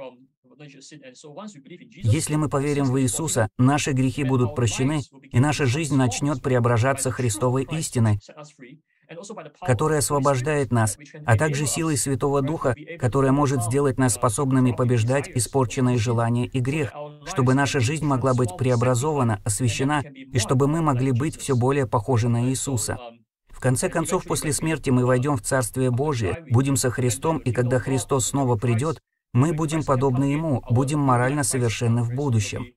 [2.03, 5.01] Если мы поверим в Иисуса, наши грехи будут прощены,
[5.31, 8.19] и наша жизнь начнет преображаться Христовой истиной,
[9.61, 15.97] которая освобождает нас, а также силой Святого Духа, которая может сделать нас способными побеждать испорченные
[15.97, 16.93] желания и грех,
[17.25, 22.29] чтобы наша жизнь могла быть преобразована, освящена, и чтобы мы могли быть все более похожи
[22.29, 22.97] на Иисуса.
[23.49, 27.79] В конце концов, после смерти мы войдем в Царствие Божие, будем со Христом, и когда
[27.79, 28.99] Христос снова придет,
[29.33, 32.73] мы будем подобны Ему, будем морально совершенны в будущем.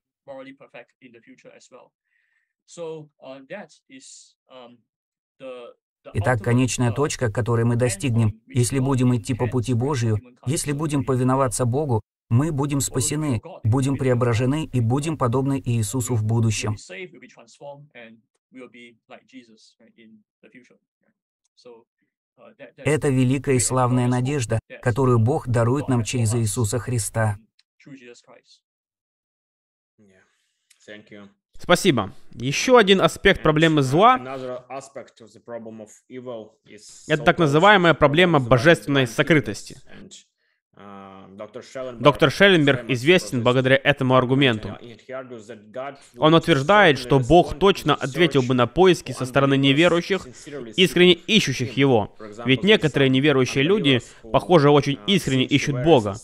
[6.14, 11.64] Итак, конечная точка, которой мы достигнем, если будем идти по пути Божию, если будем повиноваться
[11.64, 16.76] Богу, мы будем спасены, будем преображены и будем подобны Иисусу в будущем.
[22.76, 27.38] Это великая и славная надежда, которую Бог дарует нам через Иисуса Христа.
[31.58, 32.12] Спасибо.
[32.32, 34.18] Еще один аспект проблемы зла—
[37.08, 39.80] это так называемая проблема божественной сокрытости.
[40.76, 44.76] Доктор Шелленберг известен благодаря этому аргументу.
[46.18, 50.26] Он утверждает, что Бог точно ответил бы на поиски со стороны неверующих,
[50.76, 52.14] искренне ищущих Его.
[52.44, 54.00] Ведь некоторые неверующие люди,
[54.30, 56.16] похоже, очень искренне ищут Бога.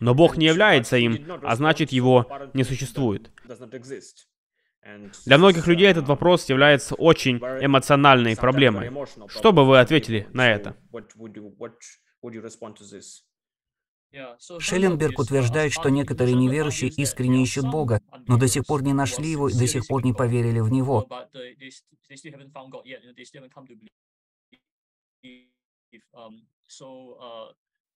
[0.00, 3.30] Но Бог не является им, а значит, Его не существует.
[5.26, 8.90] Для многих людей этот вопрос является очень эмоциональной проблемой.
[9.28, 10.76] Что бы вы ответили на это?
[14.58, 19.48] Шелленберг утверждает, что некоторые неверующие искренне ищут Бога, но до сих пор не нашли Его
[19.48, 21.06] и до сих пор не поверили в Него.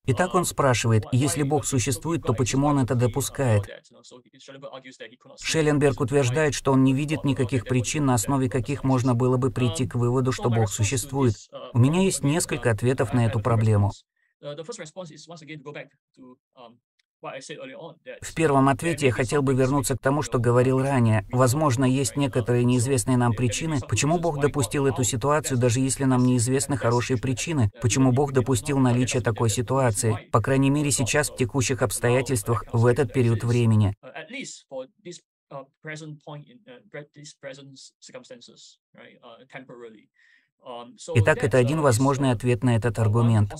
[0.05, 3.65] Итак, он спрашивает, если Бог существует, то почему он это допускает?
[5.41, 9.87] Шелленберг утверждает, что он не видит никаких причин, на основе каких можно было бы прийти
[9.87, 11.35] к выводу, что Бог существует.
[11.73, 13.93] У меня есть несколько ответов на эту проблему.
[17.23, 21.25] В первом ответе я хотел бы вернуться к тому, что говорил ранее.
[21.31, 26.77] Возможно, есть некоторые неизвестные нам причины, почему Бог допустил эту ситуацию, даже если нам неизвестны
[26.77, 32.65] хорошие причины, почему Бог допустил наличие такой ситуации, по крайней мере сейчас в текущих обстоятельствах
[32.73, 33.95] в этот период времени.
[41.15, 43.53] Итак, это один возможный ответ на этот аргумент.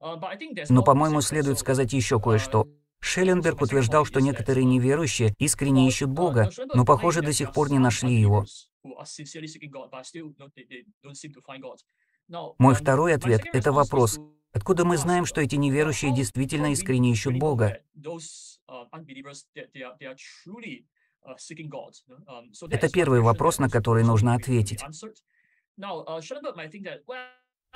[0.00, 2.68] Но, по-моему, следует сказать еще кое-что.
[3.00, 8.14] Шелленберг утверждал, что некоторые неверующие искренне ищут Бога, но, похоже, до сих пор не нашли
[8.14, 8.46] Его.
[12.58, 14.18] Мой второй ответ— это вопрос,
[14.52, 17.78] откуда мы знаем, что эти неверующие действительно искренне ищут Бога?
[22.70, 24.82] Это первый вопрос, на который нужно ответить.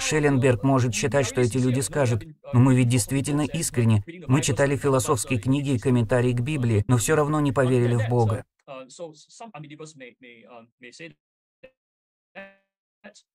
[0.08, 4.02] Шелленберг может считать, что эти люди скажут, «Но мы ведь действительно искренне.
[4.26, 8.44] Мы читали философские книги и комментарии к Библии, но все равно не поверили в Бога».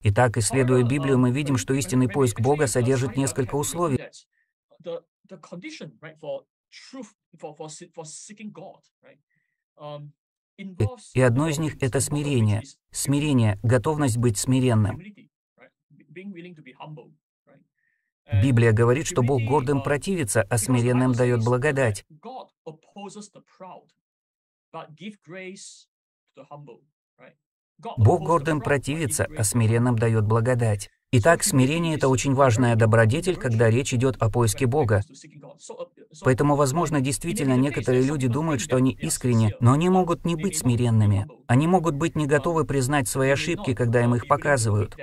[0.00, 4.00] Итак, исследуя Библию, мы видим, что истинный поиск Бога содержит несколько условий.
[11.14, 12.62] И одно из них— это смирение.
[12.90, 15.00] Смирение— готовность быть смиренным.
[18.42, 22.06] Библия говорит, что Бог гордым противится, а смиренным дает благодать.
[27.96, 30.90] Бог гордым противится, а смиренным дает благодать.
[31.16, 35.02] Итак, смирение— это очень важная добродетель, когда речь идет о поиске Бога.
[36.22, 41.28] Поэтому, возможно, действительно некоторые люди думают, что они искренне, но они могут не быть смиренными.
[41.46, 44.96] Они могут быть не готовы признать свои ошибки, когда им их показывают.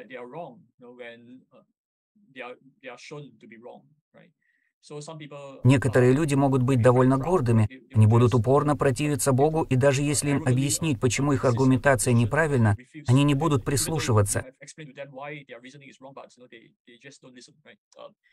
[5.64, 10.44] Некоторые люди могут быть довольно гордыми, они будут упорно противиться Богу, и даже если им
[10.44, 12.76] объяснить, почему их аргументация неправильна,
[13.08, 14.44] они не будут прислушиваться.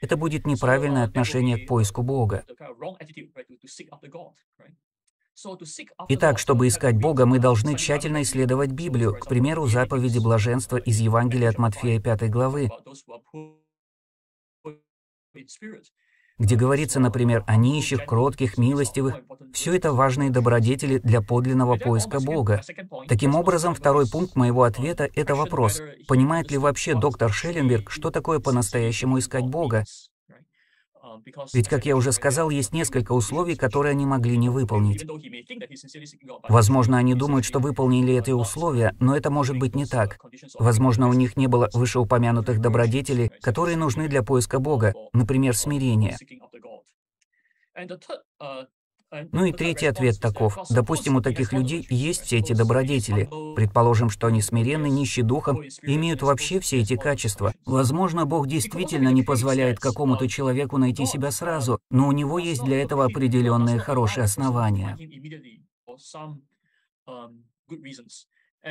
[0.00, 2.44] Это будет неправильное отношение к поиску Бога.
[6.08, 11.50] Итак, чтобы искать Бога, мы должны тщательно исследовать Библию, к примеру, заповеди блаженства из Евангелия
[11.50, 12.70] от Матфея 5 главы
[16.38, 19.16] где говорится, например, о нищих, кротких, милостивых.
[19.52, 22.62] Все это важные добродетели для подлинного поиска Бога.
[23.08, 28.38] Таким образом, второй пункт моего ответа— это вопрос, понимает ли вообще доктор Шелленберг, что такое
[28.38, 29.84] по-настоящему искать Бога?
[31.52, 35.04] Ведь, как я уже сказал, есть несколько условий, которые они могли не выполнить.
[36.48, 40.18] Возможно, они думают, что выполнили эти условия, но это может быть не так.
[40.58, 46.16] Возможно, у них не было вышеупомянутых добродетелей, которые нужны для поиска Бога, например, смирение.
[49.32, 50.58] Ну и третий ответ таков.
[50.70, 53.28] Допустим, у таких людей есть все эти добродетели.
[53.56, 57.54] Предположим, что они смиренны, нищи духом, имеют вообще все эти качества.
[57.64, 62.82] Возможно, Бог действительно не позволяет какому-то человеку найти себя сразу, но у него есть для
[62.82, 64.96] этого определенные хорошие основания.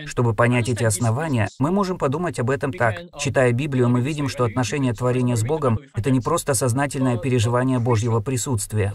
[0.05, 3.05] Чтобы понять эти основания, мы можем подумать об этом так.
[3.19, 8.19] Читая Библию, мы видим, что отношение творения с Богом— это не просто сознательное переживание Божьего
[8.19, 8.93] присутствия.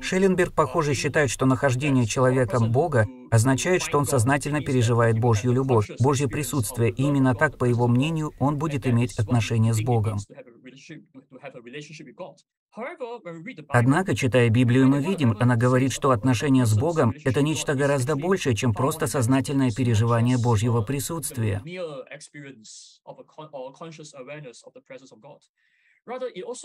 [0.00, 6.28] Шелленберг, похоже, считает, что нахождение человеком Бога означает, что он сознательно переживает Божью любовь, Божье
[6.28, 10.18] присутствие, и именно так, по его мнению, он будет иметь отношение с Богом.
[13.68, 18.54] Однако, читая Библию, мы видим, она говорит, что отношение с Богом— это нечто гораздо большее,
[18.54, 21.62] чем просто сознательное переживание Божьего присутствия.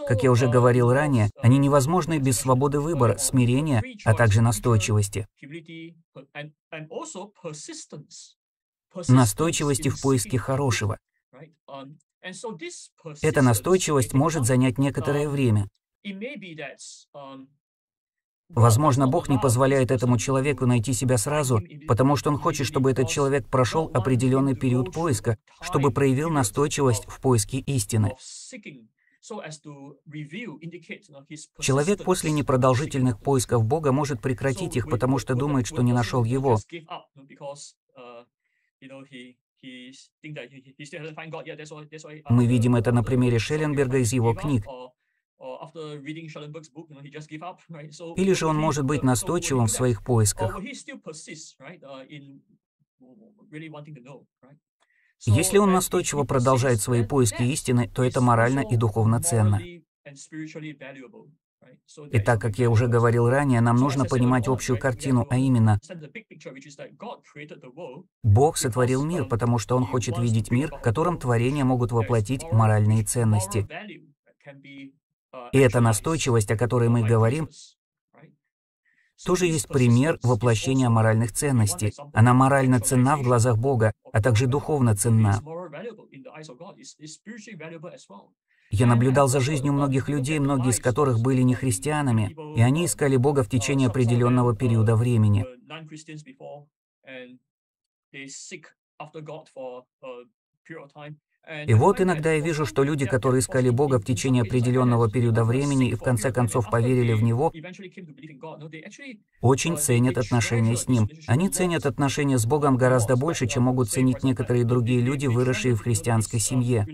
[0.07, 5.27] Как я уже говорил ранее, они невозможны без свободы выбора, смирения, а также настойчивости.
[9.07, 10.97] Настойчивости в поиске хорошего.
[13.21, 15.67] Эта настойчивость может занять некоторое время.
[18.49, 23.09] Возможно, Бог не позволяет этому человеку найти себя сразу, потому что Он хочет, чтобы этот
[23.09, 28.13] человек прошел определенный период поиска, чтобы проявил настойчивость в поиске истины.
[31.59, 36.57] Человек после непродолжительных поисков Бога может прекратить их, потому что думает, что не нашел Его.
[42.29, 44.65] Мы видим это на примере Шелленберга из его книг.
[48.17, 50.59] Или же он может быть настойчивым в своих поисках.
[55.25, 59.61] Если он настойчиво продолжает свои поиски истины, то это морально и духовно ценно.
[62.11, 65.79] И так как я уже говорил ранее, нам нужно понимать общую картину, а именно,
[68.21, 73.05] Бог сотворил мир, потому что Он хочет видеть мир, в котором творения могут воплотить моральные
[73.05, 73.67] ценности.
[75.53, 77.49] И эта настойчивость, о которой мы говорим,
[79.23, 81.93] тоже есть пример воплощения моральных ценностей.
[82.13, 85.41] Она морально ценна в глазах Бога, а также духовно ценна.
[88.71, 93.17] Я наблюдал за жизнью многих людей, многие из которых были не христианами, и они искали
[93.17, 95.45] Бога в течение определенного периода времени.
[101.67, 105.89] И вот иногда я вижу, что люди, которые искали Бога в течение определенного периода времени
[105.89, 107.51] и в конце концов поверили в Него,
[109.41, 111.09] очень ценят отношения с Ним.
[111.27, 115.81] Они ценят отношения с Богом гораздо больше, чем могут ценить некоторые другие люди, выросшие в
[115.81, 116.85] христианской семье.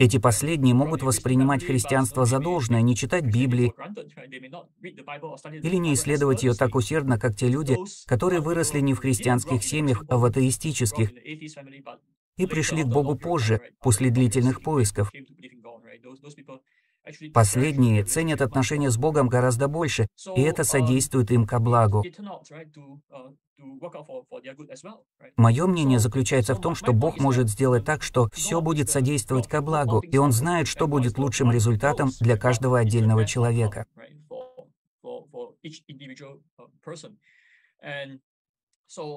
[0.00, 3.74] Эти последние могут воспринимать христианство за должное, не читать Библии
[4.82, 10.04] или не исследовать ее так усердно, как те люди, которые выросли не в христианских семьях,
[10.08, 11.12] а в атеистических,
[12.36, 15.10] и пришли к Богу позже, после длительных поисков.
[17.32, 22.04] Последние ценят отношения с Богом гораздо больше, и это содействует им ко благу.
[25.36, 29.62] Мое мнение заключается в том, что Бог может сделать так, что все будет содействовать ко
[29.62, 33.86] благу, и Он знает, что будет лучшим результатом для каждого отдельного человека.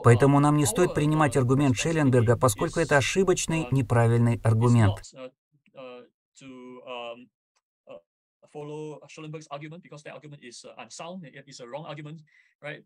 [0.03, 5.01] Поэтому нам не стоит принимать аргумент Шелленберга, поскольку это ошибочный, неправильный аргумент.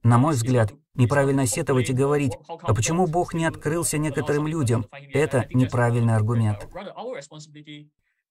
[0.03, 4.85] На мой взгляд, неправильно сетовать и говорить, а почему Бог не открылся некоторым людям?
[4.91, 6.67] Это неправильный аргумент.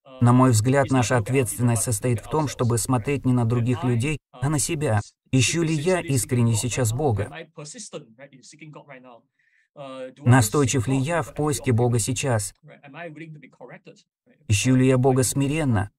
[0.04, 4.18] Uh, на мой взгляд, наша ответственность состоит в том, чтобы смотреть не на других людей,
[4.32, 5.00] а на себя.
[5.30, 7.30] Ищу ли я искренне сейчас Бога?
[9.74, 12.54] Uh, Настойчив ли я в поиске Бога сейчас?
[14.48, 15.90] Ищу ли я Бога смиренно?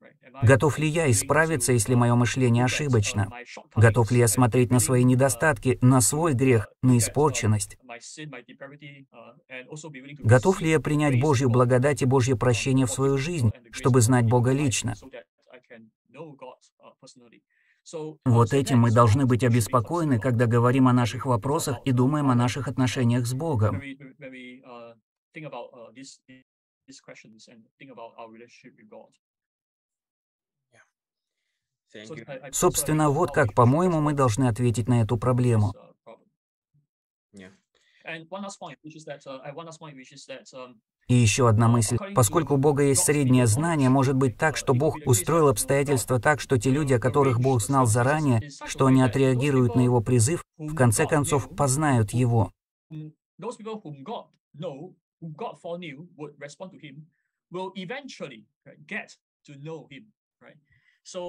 [0.44, 3.30] Готов ли я исправиться, если мое мышление ошибочно?
[3.76, 7.78] Готов ли я смотреть на свои недостатки, на свой грех, на испорченность?
[10.20, 14.52] Готов ли я принять Божью благодать и Божье прощение в свою жизнь, чтобы знать Бога
[14.52, 14.96] лично?
[18.26, 22.68] Вот этим мы должны быть обеспокоены, когда говорим о наших вопросах и думаем о наших
[22.68, 23.82] отношениях с Богом.
[32.52, 35.74] Собственно, вот как, по-моему, мы должны ответить на эту проблему.
[41.08, 41.98] И еще одна мысль.
[42.16, 46.58] Поскольку у Бога есть среднее знание, может быть так, что Бог устроил обстоятельства так, что
[46.58, 51.06] те люди, о которых Бог знал заранее, что они отреагируют на Его призыв, в конце
[51.06, 52.52] концов познают Его.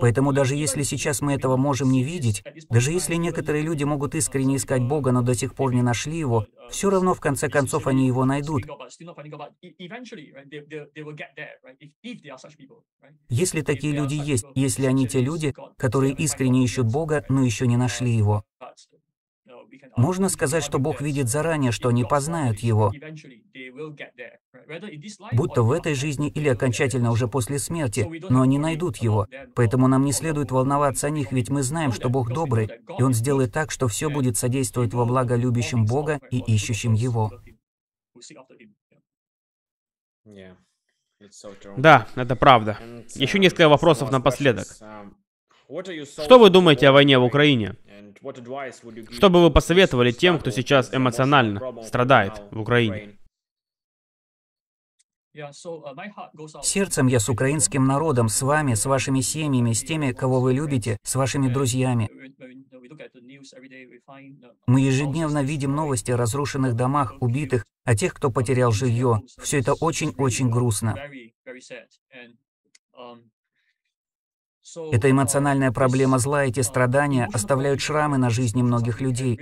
[0.01, 4.57] Поэтому даже если сейчас мы этого можем не видеть, даже если некоторые люди могут искренне
[4.57, 8.07] искать Бога, но до сих пор не нашли Его, все равно в конце концов они
[8.07, 8.63] Его найдут.
[13.29, 17.77] Если такие люди есть, если они те люди, которые искренне ищут Бога, но еще не
[17.77, 18.45] нашли Его.
[19.97, 22.93] Можно сказать, что Бог видит заранее, что они познают Его,
[25.33, 29.27] будто в этой жизни или окончательно уже после смерти, но они найдут Его.
[29.55, 33.15] Поэтому нам не следует волноваться о них, ведь мы знаем, что Бог добрый, и Он
[33.15, 37.31] сделает так, что все будет содействовать во благо любящим Бога и ищущим Его.
[41.77, 42.79] Да, это правда.
[43.15, 44.67] Еще несколько вопросов напоследок.
[44.67, 47.77] Что вы думаете о войне в Украине?
[49.11, 53.19] Что бы вы посоветовали тем, кто сейчас эмоционально страдает в Украине?
[56.63, 60.97] Сердцем я с украинским народом, с вами, с вашими семьями, с теми, кого вы любите,
[61.03, 62.09] с вашими друзьями.
[64.67, 69.23] Мы ежедневно видим новости о разрушенных домах, убитых, о тех, кто потерял жилье.
[69.39, 70.95] Все это очень-очень грустно.
[74.93, 79.39] Эта эмоциональная проблема зла, эти страдания оставляют шрамы на жизни многих людей.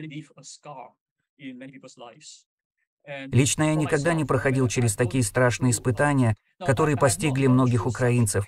[3.06, 8.46] Лично я никогда не проходил через такие страшные испытания, которые постигли многих украинцев.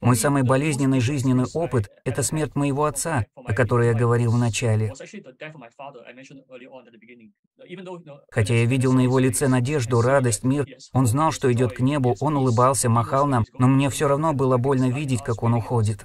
[0.00, 4.92] Мой самый болезненный жизненный опыт— это смерть моего отца, о которой я говорил в начале.
[8.30, 12.14] Хотя я видел на его лице надежду, радость, мир, он знал, что идет к небу,
[12.20, 16.04] он улыбался, махал нам, но мне все равно было больно видеть, как он уходит.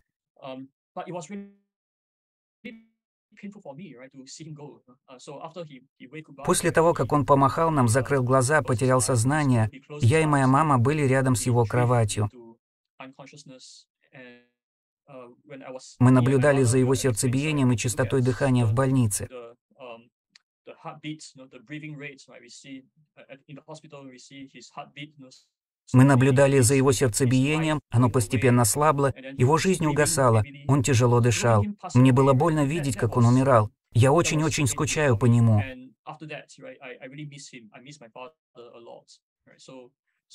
[6.46, 9.70] После того, как он помахал нам, закрыл глаза, потерял сознание,
[10.00, 12.30] я и моя мама были рядом с его кроватью.
[16.00, 19.28] Мы наблюдали за его сердцебиением и частотой дыхания в больнице.
[25.94, 31.66] Мы наблюдали за его сердцебиением, оно постепенно слабло, его жизнь угасала, он тяжело дышал.
[31.94, 33.72] Мне было больно видеть, как он умирал.
[33.94, 35.62] Я очень-очень скучаю по нему.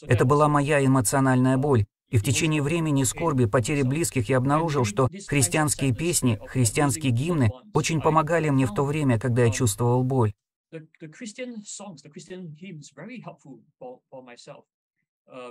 [0.03, 1.87] Это была моя эмоциональная боль.
[2.09, 8.01] И в течение времени скорби, потери близких я обнаружил, что христианские песни, христианские гимны очень
[8.01, 10.33] помогали мне в то время, когда я чувствовал боль.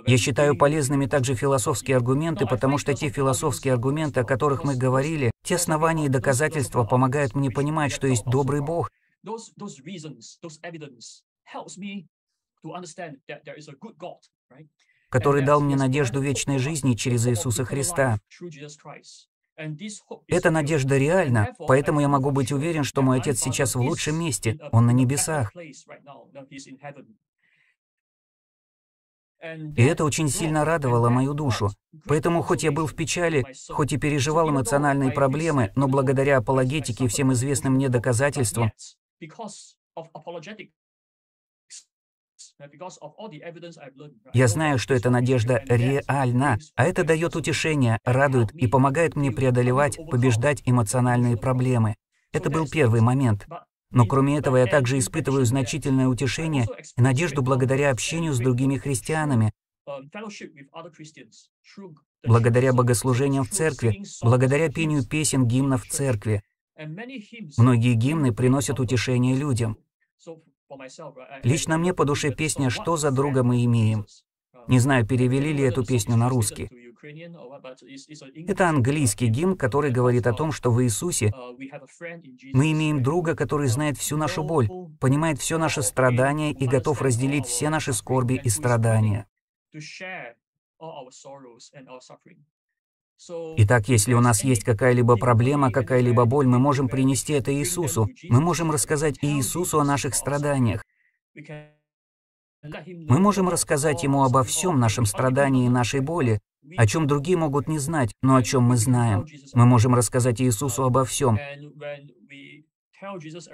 [0.06, 5.30] Я считаю полезными также философские аргументы, потому что те философские аргументы, о которых мы говорили,
[5.42, 8.90] те основания и доказательства помогают мне понимать, что есть добрый Бог.
[15.16, 18.18] Который дал мне надежду вечной жизни через Иисуса Христа.
[20.26, 24.58] Эта надежда реальна, поэтому я могу быть уверен, что мой Отец сейчас в лучшем месте,
[24.72, 25.50] Он на небесах.
[29.42, 31.70] И это очень сильно радовало мою душу.
[32.04, 37.08] Поэтому, хоть я был в печали, хоть и переживал эмоциональные проблемы, но благодаря апологетике и
[37.08, 38.70] всем известным мне доказательствам,
[44.32, 49.98] я знаю, что эта надежда реальна, а это дает утешение, радует и помогает мне преодолевать,
[50.10, 51.96] побеждать эмоциональные проблемы.
[52.32, 53.46] Это был первый момент.
[53.90, 59.52] Но кроме этого я также испытываю значительное утешение и надежду благодаря общению с другими христианами,
[62.24, 66.42] благодаря богослужениям в церкви, благодаря пению песен, гимнов в церкви.
[67.56, 69.78] Многие гимны приносят утешение людям.
[71.42, 74.06] Лично мне по душе песня «Что за друга мы имеем?».
[74.68, 76.68] Не знаю, перевели ли эту песню на русский.
[78.48, 81.32] Это английский гимн, который говорит о том, что в Иисусе
[82.52, 87.46] мы имеем друга, который знает всю нашу боль, понимает все наше страдание и готов разделить
[87.46, 89.28] все наши скорби и страдания.
[93.56, 98.08] Итак, если у нас есть какая-либо проблема, какая-либо боль, мы можем принести это Иисусу.
[98.28, 100.82] Мы можем рассказать Иисусу о наших страданиях.
[102.62, 106.40] Мы можем рассказать Ему обо всем нашем страдании и нашей боли,
[106.76, 109.24] о чем другие могут не знать, но о чем мы знаем.
[109.54, 111.38] Мы можем рассказать Иисусу обо всем.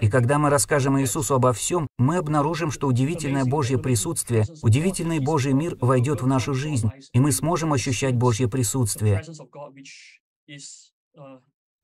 [0.00, 5.52] И когда мы расскажем Иисусу обо всем, мы обнаружим, что удивительное Божье присутствие, удивительный Божий
[5.52, 9.22] мир войдет в нашу жизнь, и мы сможем ощущать Божье присутствие.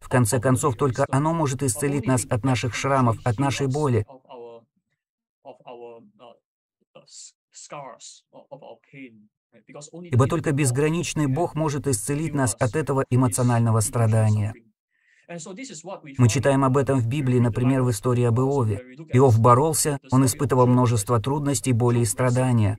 [0.00, 4.06] В конце концов, только оно может исцелить нас от наших шрамов, от нашей боли.
[10.02, 14.54] Ибо только безграничный Бог может исцелить нас от этого эмоционального страдания.
[15.28, 18.78] Мы читаем об этом в Библии, например, в истории об Иове.
[19.12, 22.78] Иов боролся, он испытывал множество трудностей, боли и страдания.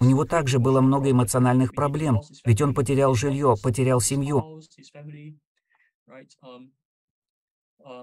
[0.00, 4.60] У него также было много эмоциональных проблем, ведь он потерял жилье, потерял семью.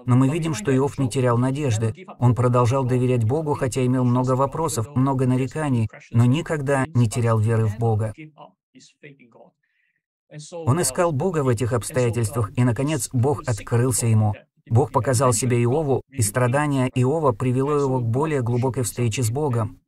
[0.04, 2.06] Но мы видим, что Иов не терял надежды.
[2.18, 7.66] Он продолжал доверять Богу, хотя имел много вопросов, много нареканий, но никогда не терял веры
[7.66, 8.12] в Бога.
[10.52, 14.34] Он искал Бога в этих обстоятельствах, и, наконец, Бог открылся ему.
[14.68, 19.80] Бог показал себя Иову, и страдание Иова привело его к более глубокой встрече с Богом.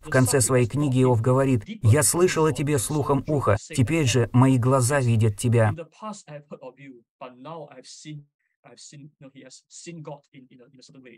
[0.00, 4.58] В конце своей книги Иов говорит, «Я слышал о тебе слухом уха, теперь же мои
[4.58, 5.74] глаза видят тебя».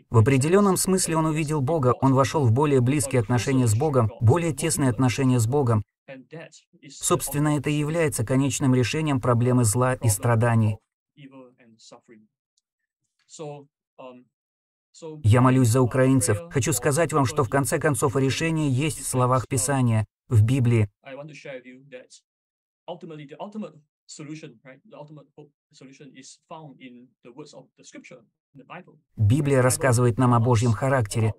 [0.09, 4.53] В определенном смысле он увидел Бога, он вошел в более близкие отношения с Богом, более
[4.53, 5.83] тесные отношения с Богом.
[6.89, 10.77] Собственно, это и является конечным решением проблемы зла и страданий.
[15.23, 16.37] Я молюсь за украинцев.
[16.51, 20.89] Хочу сказать вам, что в конце концов решение есть в словах Писания, в Библии.
[29.15, 31.33] Библия рассказывает нам о Божьем характере.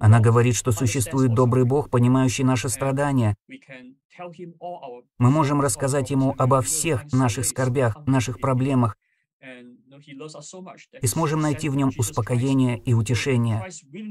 [0.00, 3.36] Она говорит, что существует добрый Бог, понимающий наши страдания.
[5.18, 8.96] Мы можем рассказать Ему обо всех наших скорбях, наших проблемах,
[11.00, 13.64] и сможем найти в нем успокоение и утешение.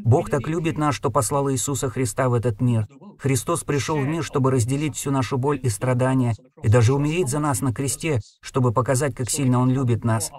[0.03, 2.87] Бог так любит нас, что послал Иисуса Христа в этот мир.
[3.19, 7.39] Христос пришел в мир, чтобы разделить всю нашу боль и страдания, и даже умереть за
[7.39, 10.31] нас на кресте, чтобы показать, как сильно Он любит нас.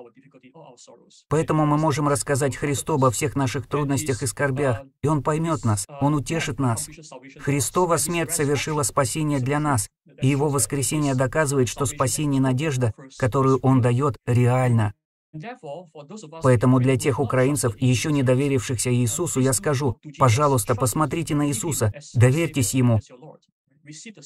[1.28, 5.86] Поэтому мы можем рассказать Христу обо всех наших трудностях и скорбях, и Он поймет нас,
[6.00, 6.88] Он утешит нас.
[7.38, 9.88] Христова смерть совершила спасение для нас,
[10.20, 14.94] и Его воскресение доказывает, что спасение и надежда, которую Он дает, реальна.
[16.42, 22.74] Поэтому для тех украинцев, еще не доверившихся Иисусу, я скажу, пожалуйста, посмотрите на Иисуса, доверьтесь
[22.74, 23.00] Ему,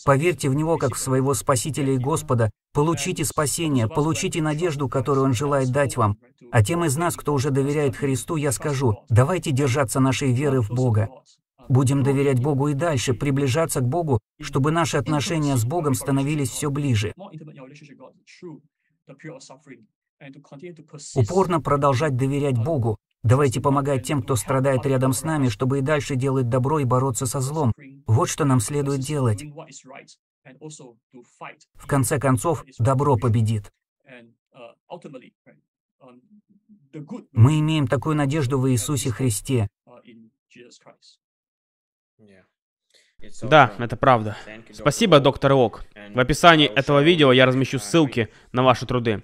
[0.05, 5.35] поверьте в Него как в своего Спасителя и Господа, получите спасение, получите надежду, которую Он
[5.35, 6.19] желает дать вам.
[6.53, 10.71] А тем из нас, кто уже доверяет Христу, я скажу, давайте держаться нашей веры в
[10.71, 11.09] Бога.
[11.69, 16.71] Будем доверять Богу и дальше, приближаться к Богу, чтобы наши отношения с Богом становились все
[16.71, 17.13] ближе.
[21.15, 22.99] Упорно продолжать доверять Богу.
[23.23, 27.27] Давайте помогать тем, кто страдает рядом с нами, чтобы и дальше делать добро и бороться
[27.27, 27.73] со злом.
[28.07, 29.45] Вот что нам следует делать.
[31.75, 33.73] В конце концов, добро победит.
[37.33, 39.69] Мы имеем такую надежду в Иисусе Христе.
[43.43, 44.37] Да, это правда.
[44.73, 45.85] Спасибо, доктор Ок.
[46.15, 49.23] В описании этого видео я размещу ссылки на ваши труды.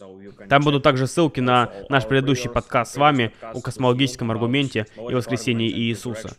[0.00, 4.86] Uh, uh, Там будут также ссылки на наш предыдущий подкаст с вами о космологическом аргументе
[4.96, 6.36] и воскресении Иисуса.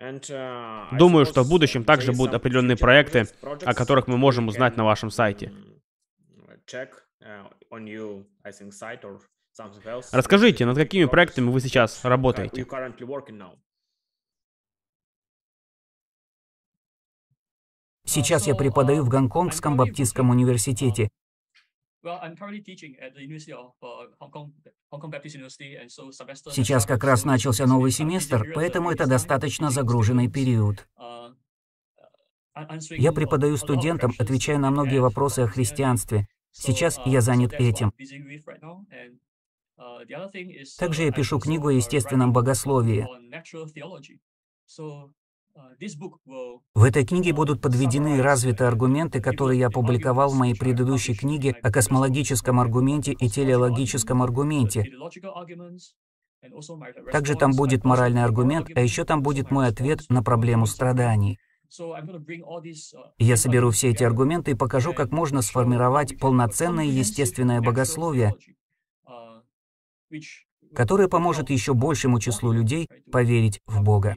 [0.00, 4.84] Uh, Думаю, что в будущем также будут определенные проекты, о которых мы можем узнать на
[4.84, 5.52] вашем сайте.
[10.12, 12.66] Расскажите, над какими проектами вы сейчас работаете?
[18.06, 21.08] Сейчас я преподаю в Гонконгском Баптистском университете.
[26.50, 30.86] Сейчас как раз начался новый семестр, поэтому это достаточно загруженный период.
[32.90, 36.28] Я преподаю студентам, отвечаю на многие вопросы о христианстве.
[36.52, 37.92] Сейчас я занят этим.
[40.78, 43.06] Также я пишу книгу о естественном богословии.
[46.74, 51.52] В этой книге будут подведены и развиты аргументы, которые я опубликовал в моей предыдущей книге
[51.62, 54.84] о космологическом аргументе и телеологическом аргументе.
[57.12, 61.38] Также там будет моральный аргумент, а еще там будет мой ответ на проблему страданий.
[63.18, 68.34] Я соберу все эти аргументы и покажу, как можно сформировать полноценное естественное богословие,
[70.74, 74.16] которое поможет еще большему числу людей поверить в Бога.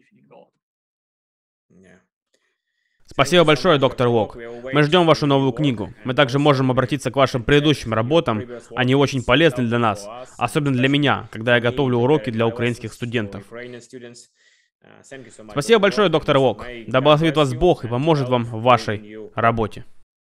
[3.17, 4.37] Спасибо большое, доктор Вок.
[4.71, 5.91] Мы ждем вашу новую книгу.
[6.03, 8.43] Мы также можем обратиться к вашим предыдущим работам.
[8.75, 10.07] Они очень полезны для нас,
[10.37, 13.43] особенно для меня, когда я готовлю уроки для украинских студентов.
[15.49, 16.63] Спасибо большое, доктор Вок.
[16.85, 19.83] Да благословит вас Бог и поможет вам в вашей работе.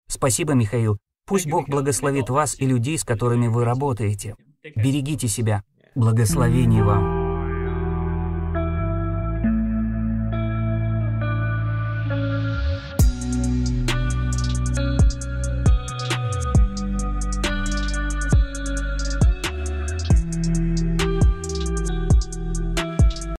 [0.09, 0.99] Спасибо, Михаил.
[1.29, 4.35] Пусть Бог благословит вас и людей, с которыми вы работаете.
[4.75, 5.63] Берегите себя.
[5.95, 7.20] Благословение вам.